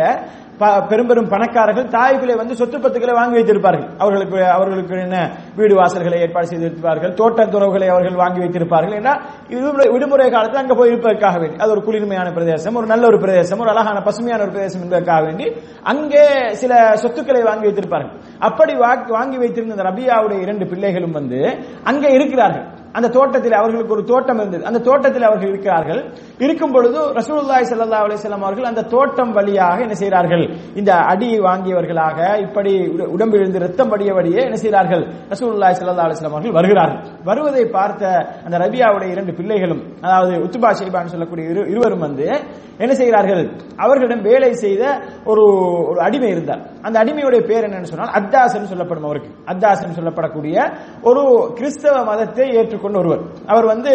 பெரும் 0.89 1.07
பெரும் 1.07 1.29
பணக்காரர்கள் 1.29 1.89
தாய்களை 1.89 2.37
வந்து 2.37 2.55
சொத்து 2.55 2.79
பத்துக்களை 2.79 3.13
வாங்கி 3.13 3.43
வைத்திருப்பார்கள். 3.43 3.89
அவர்களுக்கு 3.99 4.47
அவர்களுக்கு 4.47 5.01
என்ன? 5.01 5.31
வீடு 5.57 5.75
வாசல்களை 5.75 6.21
ஏற்பாடு 6.21 6.47
செய்திருப்பார்கள் 6.47 7.15
தோட்ட 7.15 7.47
துறவுகளை 7.47 7.89
அவர்கள் 7.89 8.15
வாங்கி 8.15 8.41
வைத்திருப்பார்கள். 8.41 9.03
ஏன்னா 9.03 9.21
விடுமுறை 9.49 9.91
விடுமுறை 9.91 10.31
காலத்தில் 10.31 10.61
அங்கே 10.61 10.75
போய் 10.75 10.89
இருப்பதற்காக 10.89 11.39
வேண்டி. 11.39 11.57
அது 11.57 11.71
ஒரு 11.71 11.83
குளிர்மையான 11.83 12.31
பிரதேசம் 12.31 12.75
ஒரு 12.75 12.87
நல்ல 12.87 13.07
ஒரு 13.07 13.19
பிரதேசம் 13.19 13.59
ஒரு 13.59 13.71
அழகான 13.71 14.01
பசுமையான 14.01 14.43
ஒரு 14.43 14.53
பிரதேசம் 14.53 14.83
என்பதற்காக 14.83 15.25
வேண்டி 15.25 15.53
அங்கே 15.83 16.49
சில 16.53 16.97
சொத்துக்களை 16.97 17.43
வாங்கி 17.43 17.69
வைத்திருப்பார்கள். 17.69 18.13
அப்படி 18.39 18.73
வா- 18.73 19.09
வாங்கி 19.09 19.39
வைத்திருந்த 19.39 19.83
ரபியாவுடைய 19.83 20.41
இரண்டு 20.41 20.67
பிள்ளைகளும் 20.67 21.13
வந்து 21.13 21.59
அங்கே 21.85 22.09
இருக்கிறார்கள். 22.09 22.74
அந்த 22.95 23.09
தோட்டத்தில் 23.09 23.53
அவர்களுக்கு 23.53 23.93
ஒரு 23.93 24.05
தோட்டம் 24.05 24.39
இருந்தது. 24.39 24.65
அந்த 24.65 24.79
தோட்டத்தில் 24.79 25.23
அவர்கள் 25.23 25.49
இருக்கிறார்கள். 25.49 26.15
இருக்கும் 26.39 26.73
பொழுது 26.73 27.13
ரசூலுல்லாய் 27.13 27.65
சல்லா 27.71 27.95
அலைஹி 27.95 28.29
அவர்கள் 28.29 28.65
அந்த 28.65 28.83
தோட்டம் 28.83 29.33
வழியாக 29.33 29.81
என்ன 29.81 29.95
செய்கிறார்கள்? 29.95 30.57
இந்த 30.75 30.95
அடி 30.95 31.39
வாங்கியவர்களாக 31.39 32.41
இப்படி 32.41 32.79
உட- 32.79 33.07
உடம்பில் 33.07 33.41
இருந்து 33.41 33.59
ரத்தம் 33.59 33.89
வடிய 33.89 34.15
என்ன 34.15 34.57
செய்கிறார்கள்? 34.57 35.03
ரசூலுல்லாய் 35.05 35.75
சல்லா 35.81 36.09
அலிஸ்லாம் 36.09 36.25
அவர்கள் 36.25 36.53
வருகிறார்கள். 36.53 37.11
வருவதை 37.25 37.67
பார்த்த 37.67 38.29
அந்த 38.45 38.59
ரபியாவுடைய 38.59 39.11
இரண்டு 39.11 39.35
பிள்ளைகளும் 39.35 39.83
அதாவது 40.01 40.39
உத்துபா 40.39 40.73
ஷைபான் 40.73 41.05
சொல்லக்கூடிய 41.05 41.49
இரு- 41.49 41.69
இருவரும் 41.69 41.99
வந்து 41.99 42.41
என்ன 42.79 42.95
செய்கிறார்கள்? 42.95 43.51
அவர்களிடம் 43.77 44.23
வேலை 44.23 44.53
செய்த 44.53 45.01
ஒரு 45.25 45.43
ஒரு 45.89 46.01
அடிமை 46.01 46.29
இருந்தார். 46.29 46.67
அந்த 46.83 47.05
அடிமையுடைய 47.05 47.47
பேர் 47.47 47.65
என்னன்னு 47.65 47.83
சொன்னால் 47.83 48.23
அத்தாசன் 48.23 48.63
சொல்லப்படும் 48.63 49.05
அவருக்கு. 49.05 49.31
அத்தாசன் 49.47 49.95
சொல்லப்படக்கூடிய 50.01 50.77
ஒரு 51.03 51.53
கிறிஸ்தவ 51.55 52.05
மதத்தை 52.05 52.49
ஏற்றுக்கொண்ட 52.85 53.03
ஒருவர். 53.03 53.23
அவர் 53.53 53.67
வந்து 53.73 53.93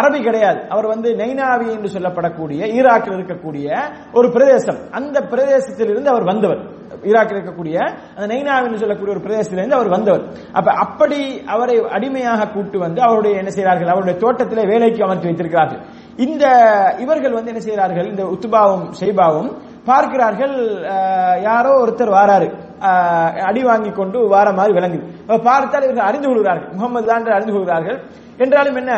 அரபி 0.00 0.18
கிடையாது. 0.26 0.60
அவர் 0.74 0.86
வந்து 0.92 1.08
நைனாவி 1.22 1.66
என்று 1.74 1.90
சொல்லப்படக்கூடிய 1.96 2.60
ஈராக்கில் 2.78 3.16
இருக்கக்கூடிய 3.18 3.66
ஒரு 4.12 4.28
பிரதேசம். 4.36 4.80
அந்த 4.98 5.16
பிரதேசத்திலிருந்து 5.32 6.10
அவர் 6.14 6.28
வந்தவர். 6.32 6.60
ஈராக்கில் 7.08 7.38
இருக்கக்கூடிய 7.38 7.76
அந்த 8.16 8.26
நைனாவின்னு 8.32 8.80
சொல்லக்கூடிய 8.82 9.14
ஒரு 9.16 9.24
பிரதேசத்திலிருந்து 9.26 9.78
அவர் 9.78 9.94
வந்தவர். 9.96 10.24
அப்ப 10.58 10.68
அப்படி 10.84 11.20
அவரை 11.54 11.76
அடிமையாக 11.96 12.48
கூட்டு 12.54 12.78
வந்து 12.78 13.00
அவருடைய 13.06 13.34
என்ன 13.42 13.50
செய்கிறார்கள்? 13.50 13.92
அவருடைய 13.94 14.16
தோட்டத்திலே 14.24 14.64
வேலைக்கு 14.72 15.04
அமர்த்தி 15.06 15.30
வைத்திருக்கிறார்கள். 15.30 15.82
இந்த 16.26 16.44
இவர்கள் 17.04 17.36
வந்து 17.38 17.52
என்ன 17.52 17.62
செய்கிறார்கள்? 17.68 18.10
இந்த 18.12 18.24
உத்துபாவும் 18.34 18.86
செய்பாவும் 19.00 19.50
பார்க்கிறார்கள் 19.90 20.54
யாரோ 21.48 21.72
ஒருத்தர் 21.82 22.16
வாராரு. 22.18 22.48
அடி 23.48 23.62
வாங்கி 23.68 23.90
கொண்டு 23.98 24.18
வார 24.32 24.48
மாதிரி 24.52 24.72
விளங்குது. 24.78 25.04
பார்த்தால் 25.46 25.86
இவர்கள் 25.86 26.08
அறிந்து 26.08 26.28
கொள்கிறார்கள். 26.28 26.70
முகமது 26.76 27.08
தான் 27.10 27.20
என்று 27.22 27.36
அறிந்து 27.36 27.54
கொள்கிறார்கள். 27.54 27.98
என்றாலும் 28.44 28.78
என்ன 28.80 28.92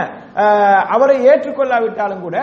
அவரை 0.95 1.17
ஏற்றுக்கொள்ளாவிட்டாலும் 1.31 2.25
கூட 2.27 2.37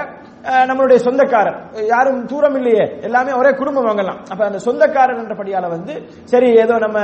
நம்மளுடைய 0.69 0.97
சொந்தக்காரர் 1.05 1.57
யாரும் 1.91 2.19
தூரம் 2.31 2.55
இல்லையே 2.59 2.83
எல்லாமே 3.07 3.31
ஒரே 3.39 3.51
குடும்பம் 3.59 3.87
வாங்கலாம் 3.87 4.19
அப்ப 4.31 4.41
அந்த 4.47 4.59
சொந்தக்காரர் 4.65 5.21
என்றபடியால 5.21 5.69
வந்து 5.73 5.93
சரி 6.31 6.49
ஏதோ 6.63 6.75
நம்ம 6.83 6.99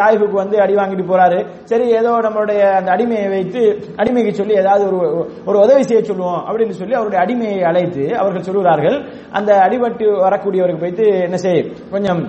தாய்வுக்கு 0.00 0.36
வந்து 0.42 0.56
அடி 0.64 0.74
வாங்கிட்டு 0.78 1.06
போறாரு. 1.10 1.38
சரி 1.70 1.86
ஏதோ 2.00 2.12
நம்மளுடைய 2.26 2.60
அந்த 2.78 2.90
அடிமையை 2.96 3.28
வைத்து 3.34 3.62
அடிமைக்கு 4.00 4.32
சொல்லி 4.40 4.56
ஏதாவது 4.62 4.84
ஒரு 4.90 5.00
ஒரு 5.48 5.56
உதவி 5.64 5.84
செய்ய 5.90 6.02
சொல்லுவோம் 6.10 6.42
அப்படின்னு 6.48 6.80
சொல்லி 6.80 6.98
அவருடைய 7.00 7.20
அடிமையை 7.24 7.60
அழைத்து 7.70 8.06
அவர்கள் 8.22 8.48
சொல்கிறார்கள் 8.50 8.98
அந்த 9.40 9.52
அடிபட்டு 9.66 10.08
வரக்கூடியவருக்கு 10.26 10.84
போயிட்டு 10.84 11.06
என்ன 11.28 11.40
செய்யும் 11.46 11.72
கொஞ்சம் 11.94 12.22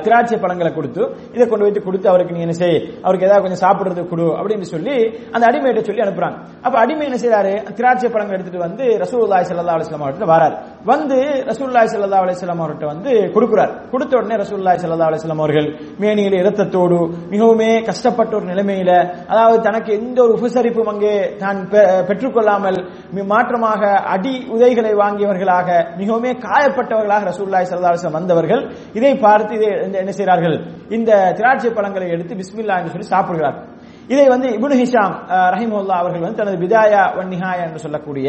திராட்சை 0.00 0.38
பழங்களை 0.38 0.72
கொடுத்து 0.72 1.02
இதை 1.34 1.46
கொண்டு 1.46 1.64
வைத்து 1.64 1.82
கொடுத்து 1.82 2.08
அவருக்கு 2.08 2.32
நீ 2.32 2.40
என்ன 2.40 2.52
செய் 2.54 2.76
அவருக்கு 3.02 3.26
ஏதாவது 3.26 3.44
கொஞ்சம் 3.44 3.62
சாப்பிடுறது 3.64 4.02
கொடு 4.04 4.26
அப்படின்னு 4.32 4.66
சொல்லி 4.66 4.96
அந்த 5.32 5.44
அடிமையிட்ட 5.48 5.82
சொல்லி 5.82 6.02
அனுப்புறாங்க. 6.02 6.36
அப்ப 6.62 6.76
அடிமை 6.78 7.04
என்ன 7.06 7.16
செய்யறாரு 7.16 7.52
திராட்சை 7.74 8.10
பழங்கள் 8.10 8.36
எடுத்துட்டு 8.36 8.58
வந்து 8.58 8.84
ரசூல்லாய் 9.02 9.46
சல்லா 9.48 9.74
அலிஸ்லாம் 9.76 10.04
அவர்கிட்ட 10.04 10.28
வராரு. 10.30 10.56
வந்து 10.84 11.18
ரசூல்லாய் 11.46 11.90
சல்லா 11.92 12.20
அலிஸ்லாம் 12.22 12.62
அவர்கிட்ட 12.62 12.86
வந்து 12.86 13.12
கொடுக்குறார். 13.34 13.72
கொடுத்த 13.90 14.12
உடனே 14.16 14.36
ரசூல்லாய் 14.36 14.80
சல்லா 14.82 15.08
அலிஸ்லாம் 15.08 15.38
அவர்கள் 15.38 15.68
மேனியில 16.00 16.34
இரத்தத்தோடு 16.36 16.98
மிகவுமே 17.30 17.82
கஷ்டப்பட்ட 17.82 18.32
ஒரு 18.36 18.46
நிலைமையில 18.46 18.90
அதாவது 19.28 19.60
தனக்கு 19.62 19.92
எந்த 19.92 20.22
ஒரு 20.22 20.32
உபசரிப்பும் 20.32 20.88
அங்கே 20.88 21.12
தான் 21.38 21.60
பெ- 21.70 21.86
பெற்றுக்கொள்ளாமல் 22.08 22.78
மி- 23.14 23.26
மாற்றமாக 23.26 23.82
அடி 24.08 24.34
உதைகளை 24.50 24.92
வாங்கியவர்களாக 24.94 25.68
மிகவுமே 25.98 26.32
காயப்பட்டவர்களாக 26.46 27.24
ரசூல்லாய் 27.30 27.68
சல்லா 27.70 27.92
அலிஸ்லாம் 27.92 28.12
வந்தவர்கள் 28.12 28.62
இதை 28.94 29.12
பார்த்து 29.18 29.54
இதை 29.56 29.68
என்ன 30.02 30.12
செய்கிறார்கள்? 30.18 30.56
இந்த 30.96 31.10
திராட்சை 31.38 31.70
பழங்களை 31.78 32.08
எடுத்து 32.16 32.40
பிஸ்மில்லா 32.42 32.78
என்று 32.80 32.94
சொல்லி 32.94 33.12
சாப்பிடுகிறார்கள் 33.14 33.66
இதை 34.12 34.24
வந்து 34.32 34.48
இபுனு 34.56 34.76
ஹிஷாம் 34.80 35.14
ரஹிமுல்லா 35.52 35.94
அவர்கள் 36.00 36.24
வந்து 36.24 36.40
தனது 36.40 36.58
விதாயா 36.64 37.00
வன் 37.16 37.30
நிஹாயா 37.32 37.62
என்று 37.68 37.80
சொல்லக்கூடிய 37.84 38.26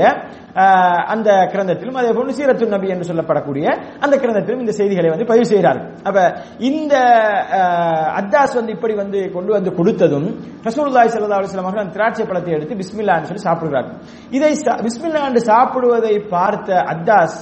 அந்த 1.13 1.29
கிரந்தத்திலும் 1.51 1.98
அதே 2.01 2.12
போன்று 2.17 2.36
சீரத்து 2.38 2.69
நபி 2.75 2.88
என்று 2.93 3.07
சொல்லப்படக்கூடிய 3.10 3.65
அந்த 4.05 4.15
கிரந்தத்திலும் 4.24 4.63
இந்த 4.63 4.74
செய்திகளை 4.79 5.10
வந்து 5.13 5.27
பதிவு 5.31 5.46
செய்கிறார்கள் 5.51 5.89
அப்ப 6.07 6.17
இந்த 6.69 6.96
அத்தாஸ் 8.22 8.57
வந்து 8.60 8.74
இப்படி 8.77 8.96
வந்து 9.01 9.19
கொண்டு 9.36 9.53
வந்து 9.57 9.74
கொடுத்ததும் 9.79 10.27
ரசூலுல்லாஹி 10.69 11.12
சல்லா 11.15 11.39
அலைஹி 11.41 11.62
அவர்கள் 11.65 11.84
அந்த 11.84 11.96
திராட்சை 11.98 12.25
பழத்தை 12.31 12.55
எடுத்து 12.57 12.79
பிஸ்மில்லான்னு 12.81 13.29
சொல்லி 13.31 13.46
சாப்பிடுகிறார்கள். 13.48 13.96
இதை 14.38 14.51
பிஸ்மில்லா 14.88 15.24
என்று 15.29 15.43
சாப்பிடுவதை 15.51 16.15
பார்த்த 16.36 16.81
அத்தாஸ் 16.96 17.38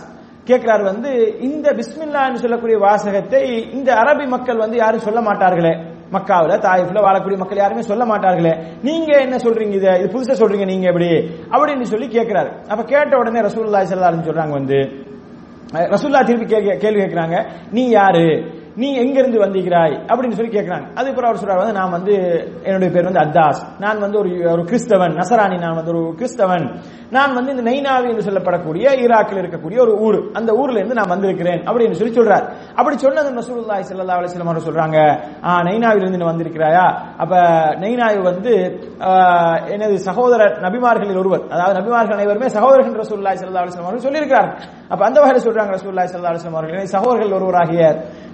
கேட்கிறார் 0.45 0.83
வந்து 0.83 1.11
இந்த 1.39 1.67
பிஸ்மில்லான்னு 1.71 2.35
சொல்லக்கூடிய 2.35 2.77
வாசகத்தை 2.77 3.41
இந்த 3.71 3.93
அரபி 3.93 4.27
மக்கள் 4.27 4.57
வந்து 4.57 4.77
யாரும் 4.77 4.99
சொல்ல 4.99 5.21
மாட்டார்களே. 5.21 5.73
மக்காவில் 6.13 6.61
தாயிஃப்ல 6.65 6.99
வாழக்கூடிய 7.05 7.37
மக்கள் 7.37 7.57
யாருமே 7.57 7.81
சொல்ல 7.81 8.05
மாட்டார்களே. 8.05 8.51
நீங்க 8.81 9.11
என்ன 9.17 9.35
சொல்றீங்க 9.35 9.73
இதை? 9.73 9.93
இது 9.99 10.11
புதுசா 10.13 10.35
சொல்றீங்க 10.41 10.65
நீங்க 10.65 10.87
எப்படி? 10.87 11.09
அப்படின்னு 11.51 11.81
சொல்லி 11.81 12.07
கேட்கிறாரு. 12.07 12.49
அப்ப 12.69 12.83
கேட்ட 12.83 13.17
உடனே 13.17 13.41
ரசூல்லா 13.41 13.81
ஸல்லல்லாஹு 13.91 14.27
சொல்றாங்க 14.29 14.49
வந்து 14.49 14.79
ரசூல்லா 15.93 16.25
திருப்பி 16.25 16.45
கேள்வி 16.45 16.77
கேள்வி 16.77 17.01
கேட்கிறாங்க 17.01 17.45
நீ 17.71 17.89
யாரு? 17.89 18.54
நீ 18.81 18.87
எங்கிருந்து 19.01 19.37
வந்திருக்கிறாய்? 19.43 19.93
அப்படின்னு 20.11 20.37
சொல்லி 20.37 20.51
கேட்கிறாங்க 20.55 20.85
அதுக்கப்புறம் 20.97 21.29
அவர் 21.29 21.39
சொல்றாரு 21.41 21.61
வந்து 21.63 21.77
நான் 21.79 21.93
வந்து 21.97 22.13
என்னுடைய 22.67 22.89
பேர் 22.95 23.07
வந்து 23.09 23.21
அத்தாஸ். 23.23 23.61
நான் 23.83 24.01
வந்து 24.05 24.17
ஒரு 24.21 24.31
ஒரு 24.53 24.63
கிறிஸ்தவன் 24.69 25.13
நசராணி 25.19 25.57
நான் 25.65 25.77
வந்து 25.79 25.91
ஒரு 25.95 26.01
கிறிஸ்தவன். 26.19 26.65
நான் 27.15 27.35
வந்து 27.37 27.51
இந்த 27.55 27.63
நைனாவி 27.69 28.07
என்று 28.11 28.25
சொல்லப்படக்கூடிய 28.27 28.85
ஈராக்கில் 29.03 29.41
இருக்கக்கூடிய 29.41 29.79
ஒரு 29.85 29.93
ஊர். 30.05 30.17
அந்த 30.39 30.51
ஊர்ல 30.61 30.77
இருந்து 30.79 30.97
நான் 30.99 31.11
வந்திருக்கிறேன் 31.13 31.61
அப்படின்னு 31.67 31.97
சொல்லி 31.99 32.13
சொல்றாரு. 32.19 32.45
அப்படி 32.79 32.95
சொன்னது 33.05 33.31
ரசூலுல்லாஹி 33.41 33.83
ஸல்லல்லாஹு 33.89 34.19
அலைஹி 34.19 34.31
வஸல்லம் 34.31 34.51
அவர் 34.53 34.67
சொல்றாங்க 34.67 34.97
ஆ 35.47 35.55
நைனாவிலிருந்து 35.69 36.21
நீ 36.21 36.27
வந்திருக்கிறாயா? 36.31 36.85
அப்ப 37.23 37.33
நைனாவி 37.83 38.19
வந்து 38.31 38.53
எனது 39.75 39.95
சகோதரர் 40.09 40.55
நபிமார்களில் 40.65 41.21
ஒருவர். 41.23 41.43
அதாவது 41.55 41.75
நபிமார்கள் 41.79 42.17
அனைவருமே 42.17 42.49
சகோதரர்கள் 42.57 43.01
ரசூலுல்லாஹி 43.05 43.37
ஸல்லல்லாஹு 43.39 43.63
அலைஹி 43.63 43.73
வஸல்லம் 43.73 43.89
அவர்கள் 43.89 44.07
சொல்லியிருக்கிறார் 44.07 44.49
அப்ப 44.93 45.01
அந்த 45.09 45.17
வகையில் 45.21 45.45
சொல்றாங்க 45.47 45.71
ரசூலுல்லாஹி 45.77 46.09
ஸல்லல்லாஹு 46.11 46.33
அலைஹி 46.33 46.43
வஸல்லம் 46.43 46.59
அவர்கள் 46.61 46.93
சகோதரர்கள் 46.95 47.35
ஒருவராகிய 47.39 47.83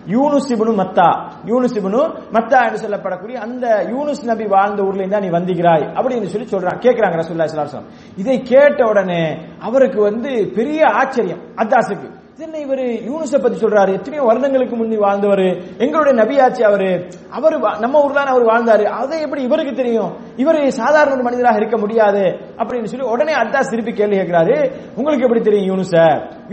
யூனுசிபுனு 0.08 0.74
மத்தா. 0.76 1.32
யூனுசிபுனு 1.46 2.02
மத்தா 2.32 2.60
என்று 2.66 2.88
சொல்லப்படக்கூடிய 2.88 3.34
அந்த 3.34 3.88
யூனுஸ் 3.92 4.26
நபி 4.26 4.46
வாழ்ந்த 4.46 4.84
ஊர்ல 4.84 5.04
இருந்தா 5.04 5.20
நீ 5.20 5.30
வந்திக்கிறாய் 5.30 5.86
அப்படின்னு 5.98 6.24
சொல்லி 6.24 6.48
சொல்றான். 6.48 6.80
கேட்கிறாங்க 6.80 7.18
ரசூல்லா 7.22 7.46
ஸல்லல்லாஹு 7.46 7.84
இதை 8.18 8.42
கேட்ட 8.42 8.86
உடனே 8.86 9.38
அவருக்கு 9.60 10.02
வந்து 10.02 10.52
பெரிய 10.56 10.88
ஆச்சரியம். 10.88 11.40
அத்தாஸுக்கு 11.56 12.20
என்ன 12.38 12.58
இவர் 12.58 12.80
யூனுஸை 12.80 13.42
பத்தி 13.42 13.60
சொல்றாரு? 13.60 13.92
எத்தனையோ 13.94 14.24
வருடங்களுக்கு 14.24 14.76
முன்னே 14.76 14.98
வாழ்ந்தவர். 14.98 15.78
எங்களுடைய 15.78 16.24
நபியாச்சு 16.24 16.62
அவரு 16.62 17.08
அவர் 17.38 17.56
நம்ம 17.84 17.94
நம்ம 18.02 18.14
தான் 18.18 18.32
அவர் 18.34 18.46
வாழ்ந்தாரு. 18.52 18.86
அதை 19.00 19.18
எப்படி 19.26 19.42
இவருக்கு 19.48 19.74
தெரியும்? 19.82 20.12
இவர் 20.44 20.60
சாதாரண 20.82 21.14
ஒரு 21.18 21.26
மனிதராக 21.28 21.60
இருக்க 21.62 21.78
முடியாது 21.84 22.24
அப்படின்னு 22.62 22.90
சொல்லி 22.92 23.08
உடனே 23.14 23.34
அத்தா 23.42 23.60
திருப்பி 23.72 23.92
கேள்வி 24.00 24.16
கேட்கிறாரு. 24.20 24.56
உங்களுக்கு 25.00 25.26
எப்படி 25.28 25.44
தெரியும் 25.48 25.70
யூனுச 25.72 25.94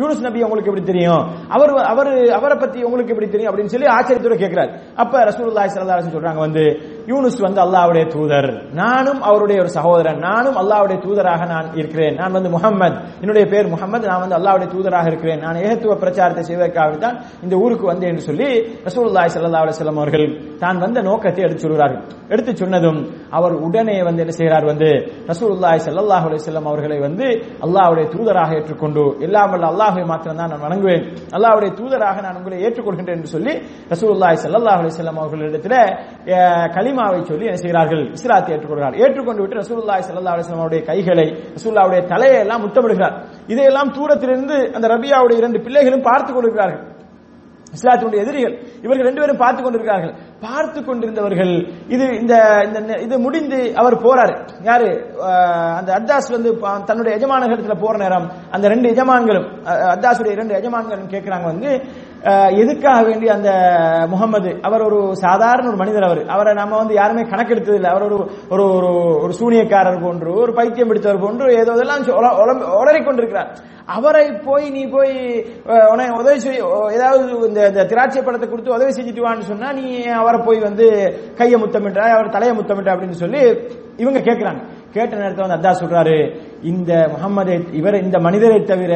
யூனுஸ் 0.00 0.24
நபி 0.26 0.42
உங்களுக்கு 0.46 0.70
எப்படி 0.70 0.84
தெரியும்? 0.90 1.22
அவர் 1.54 1.70
அவர் 1.92 2.10
அவரை 2.38 2.56
பத்தி 2.62 2.78
உங்களுக்கு 2.88 3.12
எப்படி 3.14 3.28
தெரியும் 3.34 3.50
அப்படின்னு 3.50 3.74
சொல்லி 3.74 3.88
ஆச்சரியத்தோட 3.96 4.36
கேட்கிறாரு. 4.42 4.70
அப்ப 5.02 5.24
ரசூலுல்லாஹி 5.30 5.70
ஸல்லல்லாஹு 5.72 5.98
அலைஹி 5.98 6.14
சொல்றாங்க 6.16 6.40
வந்து 6.46 6.64
யூனுஸ் 7.12 7.38
வந்து 7.46 7.60
அல்லாவுடைய 7.64 8.04
தூதர். 8.14 8.50
நானும் 8.82 9.20
அவருடைய 9.28 9.58
ஒரு 9.64 9.70
சகோதரன். 9.78 10.20
நானும் 10.28 10.58
அல்லாவுடைய 10.62 10.98
தூதராக 11.06 11.40
நான் 11.54 11.68
இருக்கிறேன். 11.80 12.14
நான் 12.20 12.36
வந்து 12.38 12.50
முகமது 12.56 12.96
என்னுடைய 13.22 13.44
பேர் 13.52 13.72
முகமது 13.74 14.04
நான் 14.10 14.22
வந்து 14.24 14.38
அல்லாவுடைய 14.38 14.68
தூதராக 14.74 15.06
இருக்கிறேன். 15.12 15.40
நான் 15.46 15.60
ஏகத்துவ 15.64 15.96
பிரச்சாரத்தை 16.04 16.44
செய்வதற்காக 16.50 16.96
தான் 17.06 17.18
இந்த 17.46 17.54
ஊருக்கு 17.64 17.86
வந்தேன் 17.92 18.12
என்று 18.12 18.26
சொல்லி 18.30 18.50
ரசூலுல்லாஹி 18.88 19.30
ஸல்லல்லாஹு 19.36 19.64
அலைஹி 19.64 19.76
வஸல்லம் 19.76 20.00
அவர்கள் 20.02 20.26
தான் 20.68 20.80
வந்த 20.82 20.98
நோக்கத்தை 21.06 21.42
எடுத்து 21.44 21.62
சொல்கிறார்கள். 21.64 22.02
எடுத்து 22.32 22.52
சொன்னதும் 22.56 22.98
அவர் 23.36 23.54
உடனே 23.66 23.96
வந்து 24.06 24.20
என்ன 24.24 24.32
செய்கிறார் 24.36 24.66
வந்து 24.70 24.88
ரசூலுல்லாஹி 25.30 25.78
சல்லாஹ் 25.84 26.24
அலைஹி 26.28 26.36
அவர்களை 26.64 26.98
வந்து 27.04 27.26
அல்லாஹ்வுடைய 27.66 28.06
தூதராக 28.14 28.50
ஏற்றுக்கொண்டு 28.58 29.04
எல்லாம் 29.26 29.50
வல்ல 29.52 29.66
அல்லாஹ்வை 29.72 30.04
மாத்திரம் 30.10 30.40
தான் 30.40 30.50
நான் 30.52 30.64
வணங்குவேன் 30.66 31.04
அல்லாஹுடைய 31.36 31.70
தூதராக 31.78 32.16
நான் 32.26 32.38
உங்களை 32.40 32.58
ஏற்றுக்கொள்கின்றேன் 32.64 33.18
என்று 33.18 33.32
சொல்லி 33.34 33.54
ரசூலுல்லாஹி 33.92 34.36
சல்லாஹ் 34.44 34.78
அலைஹி 34.80 34.96
அவர்களிடத்தில் 35.18 35.78
அஹ், 36.34 36.66
கலிமாவை 36.76 36.96
சொல்லி 37.28 37.44
என்ன 37.48 37.60
செய்கிறார்கள்? 37.62 38.02
இஸ்லாத்தை 38.16 38.50
ஏற்றுக்கொள்கிறார். 38.54 38.96
ஏற்றுக்கொண்டு 39.02 39.40
விட்டு 39.42 39.60
ரசூலுல்லாஹி 39.62 40.02
சல்லா 40.08 40.34
அலைஹி 40.34 40.54
அவருடைய 40.56 40.82
கைகளை 40.90 41.26
ரசூல்லாவுடைய 41.56 42.00
தலையை 42.12 42.38
எல்லாம் 42.44 42.62
முத்தமிடுகிறார். 42.64 43.16
இதையெல்லாம் 43.52 43.90
தூரத்திலிருந்து 43.96 44.46
அந்த 44.76 44.86
ரபியாவுடைய 44.94 45.36
இரண்டு 45.42 45.58
பிள்ளைகளும் 45.66 46.06
பார்த்துக் 46.08 46.36
கொண்டிருக்கிறார்கள். 46.36 46.84
இஸ்லாத்தினுடைய 47.74 48.20
எதிரிகள் 48.24 48.54
இவர்கள் 48.84 49.06
ரெண்டு 49.06 49.20
பேரும் 49.22 49.40
பார்த்துக் 49.40 49.64
கொண்டிருக்கிறார்கள். 49.64 50.12
பார்த்து 50.40 50.84
கொண்டிருந்தவர்கள் 50.84 51.52
இது 51.88 52.20
இந்த 52.20 52.34
இந்த 52.66 52.96
இது 52.96 53.18
முடிந்து 53.18 53.72
அவர் 53.76 54.02
போறாரு. 54.02 54.34
யாரு? 54.62 54.90
அந்த 55.76 55.90
அத்தாஸ் 55.98 56.32
வந்து 56.32 56.52
பா- 56.54 56.84
தன்னுடைய 56.84 57.18
எஜமானகத்துல 57.18 57.80
போற 57.80 57.96
நேரம் 57.96 58.26
அந்த 58.50 58.68
ரெண்டு 58.68 58.88
எஜமான்களும் 58.88 59.48
அத்தாசுடைய 59.92 60.34
ரெண்டு 60.34 60.36
இரண்டு 60.38 60.54
எஜமான்களும் 60.54 61.10
கேட்கிறாங்க 61.10 61.42
வந்து 61.44 61.70
எதுக்காக 62.56 63.02
வேண்டி 63.02 63.28
அந்த 63.28 63.50
முகமது 64.08 64.58
அவர் 64.62 64.82
ஒரு 64.82 65.14
சாதாரண 65.16 65.68
ஒரு 65.68 65.76
மனிதர் 65.76 66.02
அவர். 66.02 66.26
அவரை 66.26 66.54
நம்ம 66.54 66.76
வந்து 66.76 66.94
யாருமே 66.94 67.22
கணக்கெடுத்தது 67.22 67.74
இல்லை 67.74 67.90
அவர் 67.90 68.02
ஒரு 68.02 68.18
ஒரு 68.50 68.64
ஒரு 68.72 68.90
ஒரு 69.22 69.32
சூனியக்காரர் 69.32 70.02
போன்று 70.02 70.32
ஒரு 70.34 70.52
பைத்தியம் 70.52 70.88
பிடித்தவர் 70.88 71.20
போன்று 71.20 71.52
ஏதோ 71.52 71.72
இதெல்லாம் 71.72 72.02
சொ- 72.02 73.06
கொண்டிருக்கிறார் 73.06 73.50
அவரை 73.86 74.32
போய் 74.44 74.70
நீ 74.70 74.86
போய் 74.86 75.44
உன 75.92 76.14
உதவி 76.18 76.38
செய்ய 76.38 76.64
ஏதாவது 76.92 77.46
இந்த 77.46 77.66
இந்த 77.68 77.84
திராட்சை 77.84 78.22
பழத்தை 78.22 78.48
கொடுத்து 78.48 78.74
உதவி 78.74 78.90
செஞ்சுட்டு 78.90 79.20
வான்னு 79.20 79.40
சொன்னா 79.40 79.72
நீ 79.72 80.02
அவரை 80.06 80.40
போய் 80.44 80.58
வந்து 80.58 80.86
கையை 81.36 81.62
முத்தமிட்டா 81.62 81.98
அவர் 81.98 82.28
தலையை 82.28 82.56
முத்தமிட்டா 82.56 82.92
அப்படின்னு 82.94 83.10
சொல்லி 83.10 83.42
இவங்க 83.96 84.18
கேட்கிறாங்க. 84.18 84.60
கேட்ட 84.92 85.16
நேரத்தில் 85.16 85.46
வந்து 85.46 85.58
அத்தா 85.58 85.72
சொல்றாரு 85.80 86.16
இந்த 86.70 86.92
முகமது 87.14 87.54
இவர் 87.80 87.96
இந்த 88.04 88.16
மனிதரை 88.26 88.60
தவிர 88.70 88.92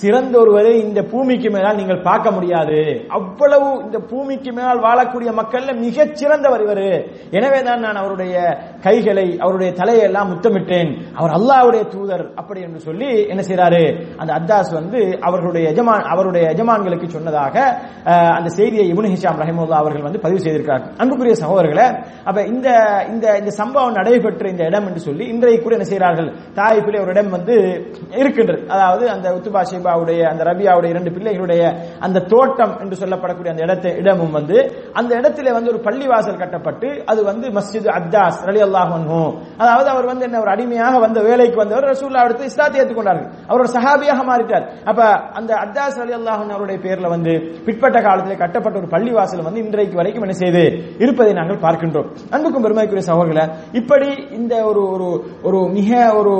சிறந்த 0.00 0.34
ஒருவரை 0.42 0.74
இந்த 0.86 1.00
பூமிக்கு 1.12 1.48
மேலால் 1.54 1.78
நீங்கள் 1.80 2.02
பார்க்க 2.08 2.28
முடியாது. 2.36 2.78
அவ்வளவு 3.18 3.68
இந்த 3.86 3.98
பூமிக்கு 4.10 4.50
மேலால் 4.58 4.82
வாழக்கூடிய 4.86 5.30
மக்கள்ல 5.40 5.72
மிகச் 5.84 6.16
சிறந்தவர் 6.20 6.62
இவர். 6.66 6.88
எனவே 7.38 7.60
தான் 7.68 7.82
நான் 7.86 8.00
அவருடைய 8.02 8.34
கைகளை 8.86 9.26
அவருடைய 9.44 9.70
தலையை 9.80 10.04
எல்லாம் 10.08 10.30
முத்தமிட்டேன். 10.32 10.90
அவர் 11.18 11.34
அல்லாஹ்வுடைய 11.38 11.82
தூதர் 11.94 12.24
அப்படி 12.40 12.60
என்று 12.66 12.80
சொல்லி 12.88 13.10
என்ன 13.32 13.42
செய்யறாரு 13.48 13.82
அந்த 14.20 14.30
அத்தாஸ் 14.38 14.72
வந்து 14.78 15.00
அவர்களுடைய 15.28 15.64
எஜமான் 15.72 16.06
அவருடைய 16.12 16.44
எஜமான்களுக்கு 16.54 17.08
சொன்னதாக 17.16 17.56
அந்த 18.38 18.48
செய்தியை 18.58 18.86
இபுன் 18.92 19.10
ஹிஷாம் 19.14 19.40
ரஹிமுல்லா 19.42 19.82
அவர்கள் 19.82 20.06
வந்து 20.08 20.22
பதிவு 20.26 20.40
செய்திருக்கிறார். 20.44 20.86
அன்புக்குரிய 21.02 21.36
சகோதரர்களை 21.42 21.86
அப்ப 22.28 22.38
இந்த 22.52 22.68
இந்த 23.12 23.26
இந்த 23.40 23.52
சம்பவம் 23.60 23.98
நடைபெற்ற 24.00 24.46
இந்த 24.54 24.64
இடம் 24.70 24.88
என்று 24.90 25.02
சொல்லி 25.08 25.24
இன்றைக்கு 25.34 25.62
கூட 25.66 25.74
என்ன 25.78 25.88
செய்கிறார்கள்? 25.92 26.30
தாய்ப்பிலே 26.60 26.98
ஒரு 27.02 27.10
இடம் 27.14 27.30
வந்து 27.36 27.54
இருக்கின்றது. 28.20 28.60
அதாவது 28.74 29.04
அந்த 29.14 29.26
உத்துபா 29.38 29.62
ஷேபாவுடைய 29.70 30.20
அந்த 30.32 30.42
ரபியாவுடைய 30.50 30.90
இரண்டு 30.94 31.10
பிள்ளைகளுடைய 31.16 31.62
அந்த 32.06 32.24
தோட்டம் 32.32 32.74
என்று 32.82 32.96
சொல்லப்படக்கூடிய 33.02 33.52
அந்த 33.54 33.64
இடத்தை 33.66 33.92
இடமும் 34.02 34.34
வந்து 34.38 34.56
அந்த 35.00 35.10
இடத்துல 35.20 35.52
வந்து 35.56 35.72
ஒரு 35.74 35.80
பள்ளிவாசல் 35.88 36.40
கட்டப்பட்டு 36.42 36.88
அது 37.10 37.20
வந்து 37.30 37.46
மஸ்ஜித் 37.58 37.90
அத்தாஸ் 37.98 38.40
ரலி 38.50 38.62
அல்லாஹ் 38.68 38.92
அதாவது 39.62 39.88
அவர் 39.94 40.10
வந்து 40.10 40.24
என்ன 40.28 40.40
ஒரு 40.44 40.50
அடிமையாக 40.54 40.98
வந்த 41.06 41.18
வேலைக்கு 41.28 41.56
வந்தவர் 41.62 41.88
ரசூல்லா 41.92 42.24
எடுத்து 42.26 42.48
இஸ்லாத்தை 42.50 42.78
ஏற்றுக்கொண்டார்கள். 42.80 43.28
அவரோட 43.50 43.68
சஹாபியாக 43.76 44.20
மாறிட்டார். 44.30 44.64
அப்ப 44.90 45.00
அந்த 45.38 45.50
அத்தாஸ் 45.64 45.98
அலி 46.04 46.14
அல்லாஹ் 46.18 46.42
அவருடைய 46.56 46.78
பேர்ல 46.84 47.08
வந்து 47.14 47.32
பிற்பட்ட 47.66 47.98
காலத்தில் 48.06 48.40
கட்டப்பட்ட 48.42 48.76
ஒரு 48.82 48.88
பள்ளிவாசல் 48.94 49.46
வந்து 49.48 49.62
இன்றைக்கு 49.64 50.00
வரைக்கும் 50.00 50.24
என்ன 50.26 50.36
செய்து 50.42 50.62
இருப்பதை 51.04 51.32
நாங்கள் 51.40 51.62
பார்க்கின்றோம். 51.66 52.08
அன்புக்கும் 52.34 52.64
பெருமைக்குரிய 52.66 53.04
சகோதரர்களை 53.10 53.46
இப்படி 53.80 54.10
இந்த 54.38 54.54
ஒரு 54.70 54.82
ஒரு 55.48 55.58
மிக 55.78 55.90
ஒரு 56.20 56.34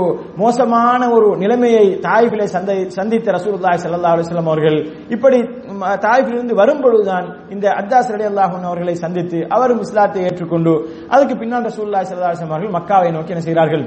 மோசமான 0.50 0.78
ஒரு 1.14 1.26
நிலைமையை 1.40 1.85
தாய்பிலை 2.04 2.47
சந்தை 2.52 2.76
சந்தித்த 2.95 3.33
ரசூல்லாய் 3.37 3.80
செல்லல்லா 3.83 4.11
அலுவலம் 4.12 4.49
அவர்கள் 4.49 4.78
இப்படி 5.14 5.38
ம், 5.73 5.85
தாய்பிலிருந்து 6.04 6.54
வரும்பொழுதுதான் 6.61 7.26
இந்த 7.54 7.66
அத்தாஸ் 7.80 8.12
ரலியல்லாஹு 8.14 8.54
அன்ஹு 8.57 8.69
அவர்களை 8.71 8.95
சந்தித்து 9.02 9.40
அவரும் 9.54 9.83
இஸ்லாத்தை 9.87 10.23
ஏற்றுக்கொண்டு 10.26 10.73
அதுக்கு 11.11 11.37
பின்னால் 11.40 11.66
ரசூல்லாய் 11.69 12.09
ஸல்லல்லாஹு 12.09 12.33
அலுவலம் 12.33 12.54
அவர்கள் 12.54 12.76
மக்காவை 12.78 13.11
நோக்கி 13.16 13.35
என்ன 13.35 13.45
செய்கிறார்கள்? 13.47 13.85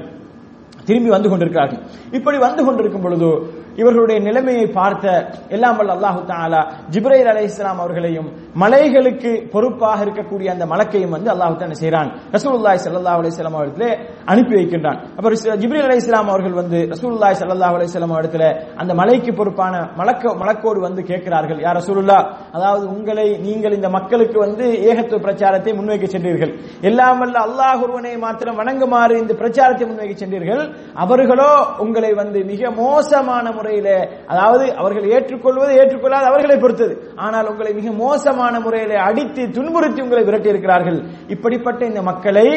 திரும்பி 0.87 1.09
வந்து 1.11 1.29
கொண்டிருக்கிறார்கள். 1.29 1.81
இப்படி 2.17 2.37
வந்து 2.43 2.61
கொண்டிருக்கும் 2.65 3.03
பொழுது 3.03 3.27
இவர்களுடைய 3.75 4.19
நிலைமையை 4.19 4.67
பார்த்த 4.67 5.05
எல்லாம் 5.49 5.77
வல்ல 5.77 5.93
அல்லாஹு 5.93 6.21
தாலா 6.25 6.61
ஜிப்ரைல் 6.91 7.27
அலை 7.27 7.43
இஸ்லாம் 7.43 7.79
அவர்களையும் 7.79 8.29
மலைகளுக்கு 8.55 9.49
பொறுப்பாக 9.51 10.05
இருக்கக்கூடிய 10.05 10.47
அந்த 10.47 10.65
மலக்கையும் 10.65 11.09
வந்து 11.09 11.31
அல்லாஹு 11.31 11.55
தாலா 11.55 11.71
செய்கிறான் 11.71 12.09
ரசூல்லாய் 12.31 12.79
ஸல்லல்லாஹு 12.85 13.19
அலிஸ்லாம் 13.21 13.31
வஸல்லம் 13.33 13.53
அவர்களே 13.53 13.91
அனுப்பி 14.25 14.55
வைக்கின்றான். 14.55 14.99
அப்ப 15.17 15.29
ரிஸ்- 15.29 15.57
ஜிப்ரீல் 15.57 15.83
அலை 15.83 15.95
இஸ்லாம் 15.95 16.27
அவர்கள் 16.27 16.51
வந்து 16.51 16.87
ரசூல்லாய் 16.89 17.39
ஸல்லல்லாஹு 17.39 17.75
அலிஸ்லாம் 17.77 18.11
இடத்துல 18.13 18.45
அந்த 18.75 18.93
மலைக்கு 18.93 19.33
பொறுப்பான 19.33 19.89
மலக்க 19.95 20.33
மலக்கோடு 20.33 20.79
வந்து 20.79 21.03
கேட்கிறார்கள். 21.03 21.59
யார் 21.61 21.77
ரசூலுல்லா 21.77 22.19
அதாவது 22.51 22.87
உங்களை 22.87 23.37
நீங்கள் 23.37 23.73
இந்த 23.73 23.89
மக்களுக்கு 23.89 24.39
வந்து 24.39 24.63
ஏகத்துவ 24.63 25.19
பிரச்சாரத்தை 25.19 25.73
முன்வைக்க 25.73 26.05
சென்றீர்கள். 26.05 26.53
எல்லாம் 26.81 27.19
வல்ல 27.19 27.39
அல்லாஹ் 27.39 27.83
ஒருவனை 27.83 28.17
மாத்திரம் 28.17 28.59
வணங்குமாறு 28.59 29.17
இந்த 29.17 29.33
பிரச்சாரத்தை 29.33 29.87
முன்வைக்க 29.87 30.15
சென்றீர்கள். 30.15 30.63
அவர்களோ 30.93 31.51
உங்களை 31.79 32.13
வந்து 32.13 32.43
மிக 32.43 32.71
மோசமான 32.71 33.51
முறையில 33.63 33.89
அதாவது 34.33 34.65
அவர்கள் 34.81 35.09
ஏற்றுக்கொள்வது 35.15 35.71
ஏற்றுக்கொள்ளாத 35.81 36.25
அவர்களை 36.31 36.57
பொறுத்தது. 36.63 36.93
ஆனால் 37.25 37.49
உங்களை 37.51 37.71
மிக 37.79 37.91
மோசமான 38.03 38.53
முறையில 38.65 38.93
அடித்து 39.07 39.41
துன்புறுத்தி 39.57 39.99
உங்களை 40.05 40.23
விரட்டி 40.27 40.49
இருக்கிறார்கள் 40.53 40.99
இப்படிப்பட்ட 41.35 41.81
இந்த 41.91 42.01
மக்களை 42.09 42.47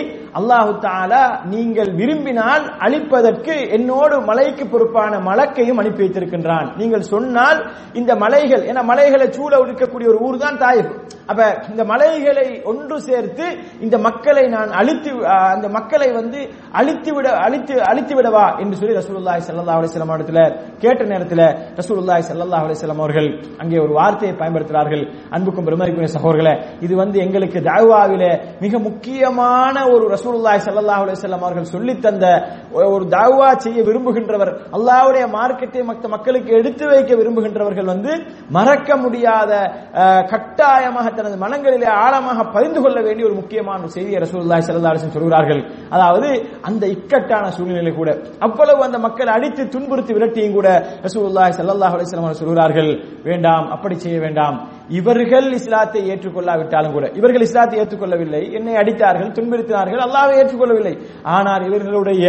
அல்லாஹு 0.41 0.73
தாலா 0.87 1.23
நீங்கள் 1.55 1.91
விரும்பினால் 2.01 2.65
அழிப்பதற்கு 2.87 3.55
என்னோடு 3.77 4.17
மலைக்கு 4.31 4.65
பொறுப்பான 4.73 5.13
மலக்கையும் 5.29 5.81
அனுப்பி 5.83 6.03
வைத்திருக்கின்றான். 6.05 6.69
நீங்கள் 6.81 7.05
சொன்னால் 7.13 7.61
இந்த 8.01 8.13
மலைகள் 8.25 8.65
ஏன்னா 8.71 8.83
மலைகளை 8.93 9.29
சூழ 9.37 9.53
இருக்கக்கூடிய 9.65 10.07
ஒரு 10.13 10.19
ஊர் 10.27 10.43
தான் 10.45 10.61
தாயிப். 10.65 10.91
அப்ப 11.31 11.43
இந்த 11.73 11.83
மலைகளை 11.93 12.47
ஒன்று 12.71 12.97
சேர்த்து 13.09 13.47
இந்த 13.85 13.97
மக்களை 14.07 14.45
நான் 14.57 14.71
அழித்து 14.81 15.11
அந்த 15.55 15.69
மக்களை 15.79 16.09
வந்து 16.19 16.41
அழித்து 16.81 17.11
விட 17.17 17.27
அழித்து 17.47 17.75
அழித்து 17.91 18.15
விடவா 18.19 18.45
என்று 18.63 18.79
சொல்லி 18.81 18.99
ரசூலுல்லாஹி 19.01 19.43
ஸல்லல்லாஹு 19.49 19.79
அலைஹி 19.79 19.91
வஸல்லம் 19.91 20.15
இடத்துல 20.17 20.43
நேரத்தில் 21.05 21.45
ரசூலுல்லாய் 21.77 22.25
ஸல்லல்லாஹு 22.29 22.65
அலைஹி 22.67 22.91
அவர்கள் 22.97 23.29
அங்கே 23.59 23.79
ஒரு 23.79 23.93
வார்த்தையை 23.93 24.37
பயன்படுத்துகிறார்கள். 24.37 25.03
அன்புக்கும் 25.31 25.67
பெருமதிக்குரிய 25.67 26.11
சகோதரர்களே 26.15 26.55
இது 26.81 26.97
வந்து 26.97 27.19
எங்களுக்கு 27.19 27.61
தாவாவிலே 27.63 28.31
மிக 28.61 28.79
முக்கியமான 28.79 29.87
ஒரு 29.89 30.05
ரசூலுல்லாய் 30.09 30.65
ஸல்லல்லாஹு 30.67 31.03
அலைஹி 31.05 31.15
அவர்கள் 31.41 31.65
சொல்லித் 31.67 32.03
தந்த 32.03 32.25
ஒரு- 32.73 32.89
ஒரு 32.89 33.05
தாவா 33.09 33.57
செய்ய 33.59 33.83
விரும்புகின்றவர் 33.83 34.53
அல்லாவுடைய 34.73 35.25
மார்க்கெட்டை 35.33 35.83
மற்ற 35.85 36.09
மக்களுக்கு 36.09 36.51
எடுத்து 36.53 36.87
வைக்க 36.87 37.15
விரும்புகின்றவர்கள் 37.15 37.85
வந்து 37.85 38.13
மறக்க 38.51 38.97
முடியாத 38.97 39.51
கட்டாயமாக 40.31 41.07
தனது 41.11 41.37
மனங்களிலே 41.37 41.89
ஆழமாக 41.99 42.45
பதிந்து 42.51 42.81
கொள்ள 42.81 43.01
வேண்டிய 43.01 43.27
ஒரு 43.27 43.35
முக்கியமான 43.35 43.79
ஒரு 43.81 43.89
செய்தியை 43.89 44.21
ரசூலுல்லாய் 44.21 44.65
சல்லா 44.67 44.93
அலைஹி 44.93 45.15
சொல்கிறார்கள். 45.17 45.61
அதாவது 45.91 46.29
அந்த 46.63 46.87
இக்கட்டான 46.87 47.51
சூழ்நிலை 47.51 47.93
கூட 47.93 48.11
அவ்வளவு 48.41 48.85
அந்த 48.85 48.99
மக்கள் 48.99 49.27
அடித்து 49.27 49.69
துன்புறுத்தி 49.69 50.13
விரட்டியும் 50.15 50.53
கூட 50.53 50.69
ரசூலுல்லாஹி 51.07 51.53
ஸல்லல்லாஹு 51.59 51.95
அலைஹி 51.95 52.07
வஸல்லம் 52.07 52.27
அவர்கள் 52.27 52.43
சொல்கிறார்கள் 52.43 52.91
வேண்டாம் 53.29 53.67
அப்படி 53.75 53.95
செய்ய 54.05 54.19
வேண்டாம். 54.21 54.57
இவர்கள் 55.01 55.49
இஸ்லாத்தை 55.59 56.01
ஏற்றுக்கொள்ளாவிட்டாலும் 56.13 56.95
கூட 56.97 57.07
இவர்கள் 57.21 57.45
இஸ்லாத்தை 57.49 57.77
ஏற்றுக்கொள்ளவில்லை. 57.83 58.43
என்னை 58.59 58.75
அடித்தார்கள் 58.83 59.35
துன்புறுத்தினார்கள் 59.39 60.05
அல்லாவை 60.07 60.35
ஏற்றுக்கொள்ளவில்லை. 60.41 60.95
ஆனால் 61.37 61.63
இவர்களுடைய 61.69 62.27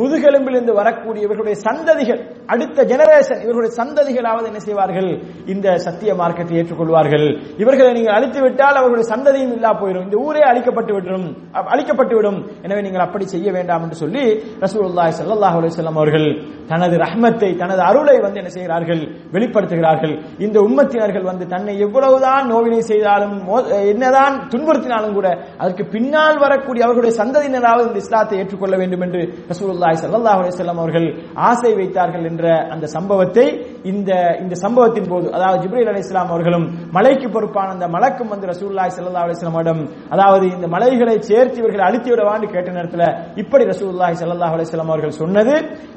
முதுகெலும்பிலிருந்து 0.00 0.74
வரக்கூடிய 0.80 1.22
இவர்களுடைய 1.26 1.56
சந்ததிகள் 1.66 2.22
அடுத்த 2.46 2.84
ஜெனரேஷன் 2.84 3.42
இவர்களுடைய 3.42 3.72
சந்ததிகளாவது 3.76 4.46
என்ன 4.46 4.58
செய்வார்கள்? 4.58 5.10
இந்த 5.46 5.76
சத்திய 5.76 6.14
மார்க்கத்தை 6.14 6.58
ஏற்றுக்கொள்வார்கள். 6.58 7.26
இவர்களை 7.58 7.92
நீங்கள் 7.92 8.14
அழித்து 8.14 8.42
விட்டால் 8.42 8.74
அவர்களுடைய 8.74 9.06
சந்ததியும் 9.14 9.52
இல்லா 9.52 9.80
போயிடும் 9.80 10.02
இந்த 10.02 10.16
ஊரே 10.16 10.40
அழிக்கப்பட்டு 10.40 10.92
விடும். 10.92 11.26
அழிக்கப்பட்டுவிடும் 11.54 11.66
அழிக்கப்பட்டு 11.72 12.14
விடும். 12.14 12.38
எனவே 12.62 12.80
நீங்கள் 12.80 13.00
அப்படி 13.00 13.26
செய்ய 13.26 13.52
வேண்டாம் 13.52 13.82
என்று 13.82 13.94
சொல்லி 13.94 14.24
ரசூலுல்லாஹி 14.60 15.12
ஸல்லல்லாஹு 15.18 15.56
அலைஹி 15.58 15.72
வஸல்லம் 15.72 15.94
அவர்கள் 15.94 16.28
தனது 16.66 16.96
ரஹ்மத்தை 16.96 17.56
தனது 17.56 17.80
அருளை 17.80 18.20
வந்து 18.20 18.38
என்ன 18.38 18.48
செய்கிறார்கள்? 18.48 19.02
வெளிப்படுத்துகிறார்கள். 19.32 20.14
இந்த 20.38 20.60
உம்மத்தினர்கள் 20.60 21.22
வந்து 21.22 21.46
தன்னை 21.46 21.78
எவ்வளவுதான் 21.78 22.46
நோவினை 22.46 22.80
செய்தாலும் 22.82 23.48
மோ- 23.48 23.64
என்னதான் 23.88 24.48
துன்புறுத்தினாலும் 24.48 25.12
கூட 25.12 25.28
அதற்கு 25.58 25.84
பின்னால் 25.86 26.38
வரக்கூடிய 26.38 26.84
அவர்களுடைய 26.84 27.14
சந்ததியினராவது 27.22 27.86
இந்த 27.86 27.96
இஸ்லாத்தை 27.96 28.38
ஏற்றுக்கொள்ள 28.38 28.76
வேண்டும் 28.76 29.00
என்று 29.00 29.20
ரசூலுல்லாஹி 29.50 29.96
ஸல்லல்லாஹு 30.02 30.40
அலைஹி 30.40 30.54
வஸல்லம் 30.54 30.80
அவர்கள் 30.82 31.08
ஆசை 31.48 31.74
வைத்தார்கள் 31.74 32.24
என்ற 32.36 32.48
அந்த 32.74 32.86
சம்பவத்தை 32.96 33.46
இந்த 33.90 34.12
இந்த 34.42 34.54
சம்பவத்தின் 34.62 35.10
போது 35.10 35.26
அதாவது 35.36 35.58
ஜிப்ரீல் 35.64 35.90
அலைஹிஸ்ஸலாம் 35.90 36.30
அவர்களும் 36.34 36.66
மலைக்கு 36.96 37.28
பொறுப்பான 37.34 37.74
அந்த 37.76 37.86
மலக்கும் 37.94 38.30
வந்து 38.34 38.46
ரசூல்லாய் 38.52 38.94
சல்லா 38.96 39.22
அலைஹி 39.26 39.84
அதாவது 40.14 40.44
இந்த 40.56 40.66
மலைகளை 40.74 41.16
சேர்த்து 41.30 41.60
இவர்கள் 41.62 41.84
அழித்து 41.88 42.08
விடவான்னு 42.12 42.52
கேட்ட 42.54 42.70
நேரத்தில் 42.78 43.06
இப்படி 43.42 43.64
ரசூல்லாய் 43.72 44.18
சல்லா 44.22 44.50
அலைஹி 44.56 44.82
அவர்கள் 44.86 45.18
சொன்னது 45.20 45.54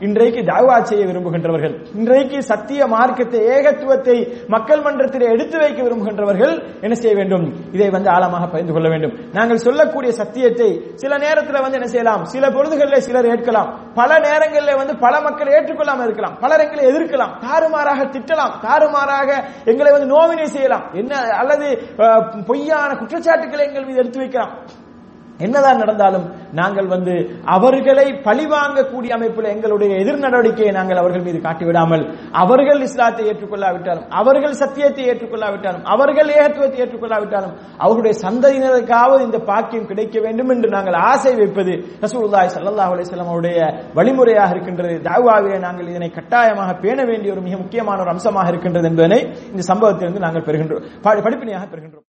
இன்றைக்கு 0.08 0.42
தாவா 0.52 0.76
செய்ய 0.90 1.04
விரும்புகின்றவர்கள். 1.10 1.74
இன்றைக்கு 2.00 2.38
சத்திய 2.52 2.82
மார்க்கத்தை 2.94 3.40
ஏகத்துவத்தை 3.56 4.18
மக்கள் 4.56 4.84
மன்றத்தில் 4.86 5.26
எடுத்து 5.34 5.58
வைக்க 5.64 5.80
விரும்புகின்றவர்கள் 5.88 6.54
என்ன 6.86 6.96
செய்ய 7.02 7.14
வேண்டும்? 7.20 7.46
இதை 7.76 7.90
வந்து 7.98 8.10
ஆழமாக 8.16 8.48
பகிர்ந்து 8.54 8.76
கொள்ள 8.76 8.88
வேண்டும். 8.94 9.14
நாங்கள் 9.38 9.64
சொல்லக்கூடிய 9.68 10.12
சத்தியத்தை 10.22 10.70
சில 11.04 11.12
நேரத்தில் 11.26 11.64
வந்து 11.66 11.80
என்ன 11.80 11.90
செய்யலாம்? 11.96 12.24
சில 12.36 12.46
பொழுதுகளில் 12.58 13.06
சிலர் 13.08 13.30
ஏற்கலாம். 13.34 13.70
பல 14.00 14.20
நேரங்களில் 14.28 14.80
வந்து 14.82 14.96
பல 15.06 15.14
மக்கள் 15.28 15.54
ஏற்றுக்கொள்ளாமல் 15.56 16.08
இருக்கலாம். 16.08 16.29
பலர் 16.40 16.64
எங்களை 16.66 16.84
எதிர்க்கலாம் 16.92 17.34
தாறுமாறாக 17.46 18.06
திட்டலாம் 18.16 18.54
தாறுமாறாக 18.66 19.30
எங்களை 19.66 19.92
வந்து 19.92 20.12
நோவினை 20.16 20.48
செய்யலாம். 20.48 20.86
என்ன 20.94 21.14
அல்லது 21.42 21.68
பொய்யான 22.48 22.96
குற்றச்சாட்டுகளை 22.96 23.68
எங்கள் 23.68 23.86
மீது 23.86 23.98
எடுத்து 23.98 24.20
வைக்கலாம். 24.20 24.54
என்னதான் 25.40 25.82
நடந்தாலும் 25.82 26.26
நாங்கள் 26.60 26.88
வந்து 26.94 27.14
அவர்களை 27.56 28.06
பழிவாங்கக்கூடிய 28.28 29.12
அமைப்பில் 29.18 29.50
எங்களுடைய 29.54 29.92
எதிர் 30.04 30.24
நடவடிக்கையை 30.26 30.72
நாங்கள் 30.78 31.02
அவர்கள் 31.02 31.26
மீது 31.28 31.40
காட்டிவிடாமல் 31.46 32.04
அவர்கள் 32.42 32.82
இஸ்லாத்தை 32.88 33.26
ஏற்றுக்கொள்ளாவிட்டாலும் 33.32 34.08
அவர்கள் 34.22 34.60
சத்தியத்தை 34.62 35.06
ஏற்றுக்கொள்ளாவிட்டாலும் 35.12 35.86
அவர்கள் 35.96 36.32
ஏகத்துவத்தை 36.38 36.82
ஏற்றுக்கொள்ளாவிட்டாலும் 36.86 37.54
அவர்களுடைய 37.84 38.16
சந்ததியினருக்காவது 38.26 39.22
இந்த 39.28 39.42
பாக்கியம் 39.52 39.90
கிடைக்க 39.92 40.18
வேண்டும் 40.28 40.52
என்று 40.56 40.70
நாங்கள் 40.76 41.00
ஆசை 41.12 41.34
வைப்பது 41.42 41.76
ரசூலுல்லாஹி 42.06 42.52
ஸல்லல்லாஹு 42.58 42.94
அலிஸ்லாம் 42.96 43.34
அவருடைய 43.34 43.60
வழிமுறையாக 44.00 44.54
இருக்கின்றது. 44.56 44.96
தாவாவிலே 45.10 45.60
நாங்கள் 45.68 45.92
இதனை 45.94 46.12
கட்டாயமாக 46.20 46.78
பேண 46.86 47.00
வேண்டிய 47.12 47.34
ஒரு 47.36 47.44
மிக 47.48 47.58
முக்கியமான 47.64 48.02
ஒரு 48.06 48.14
அம்சமாக 48.16 48.54
இருக்கின்றது 48.54 48.90
என்பதனை 48.92 49.20
இந்த 49.54 49.66
சம்பவத்திலிருந்து 49.72 50.26
நாங்கள் 50.28 50.48
பெறுகின்றோம். 50.50 50.86
படிப்பினையாக 51.26 51.66
பெறுகின்றோம். 51.74 52.08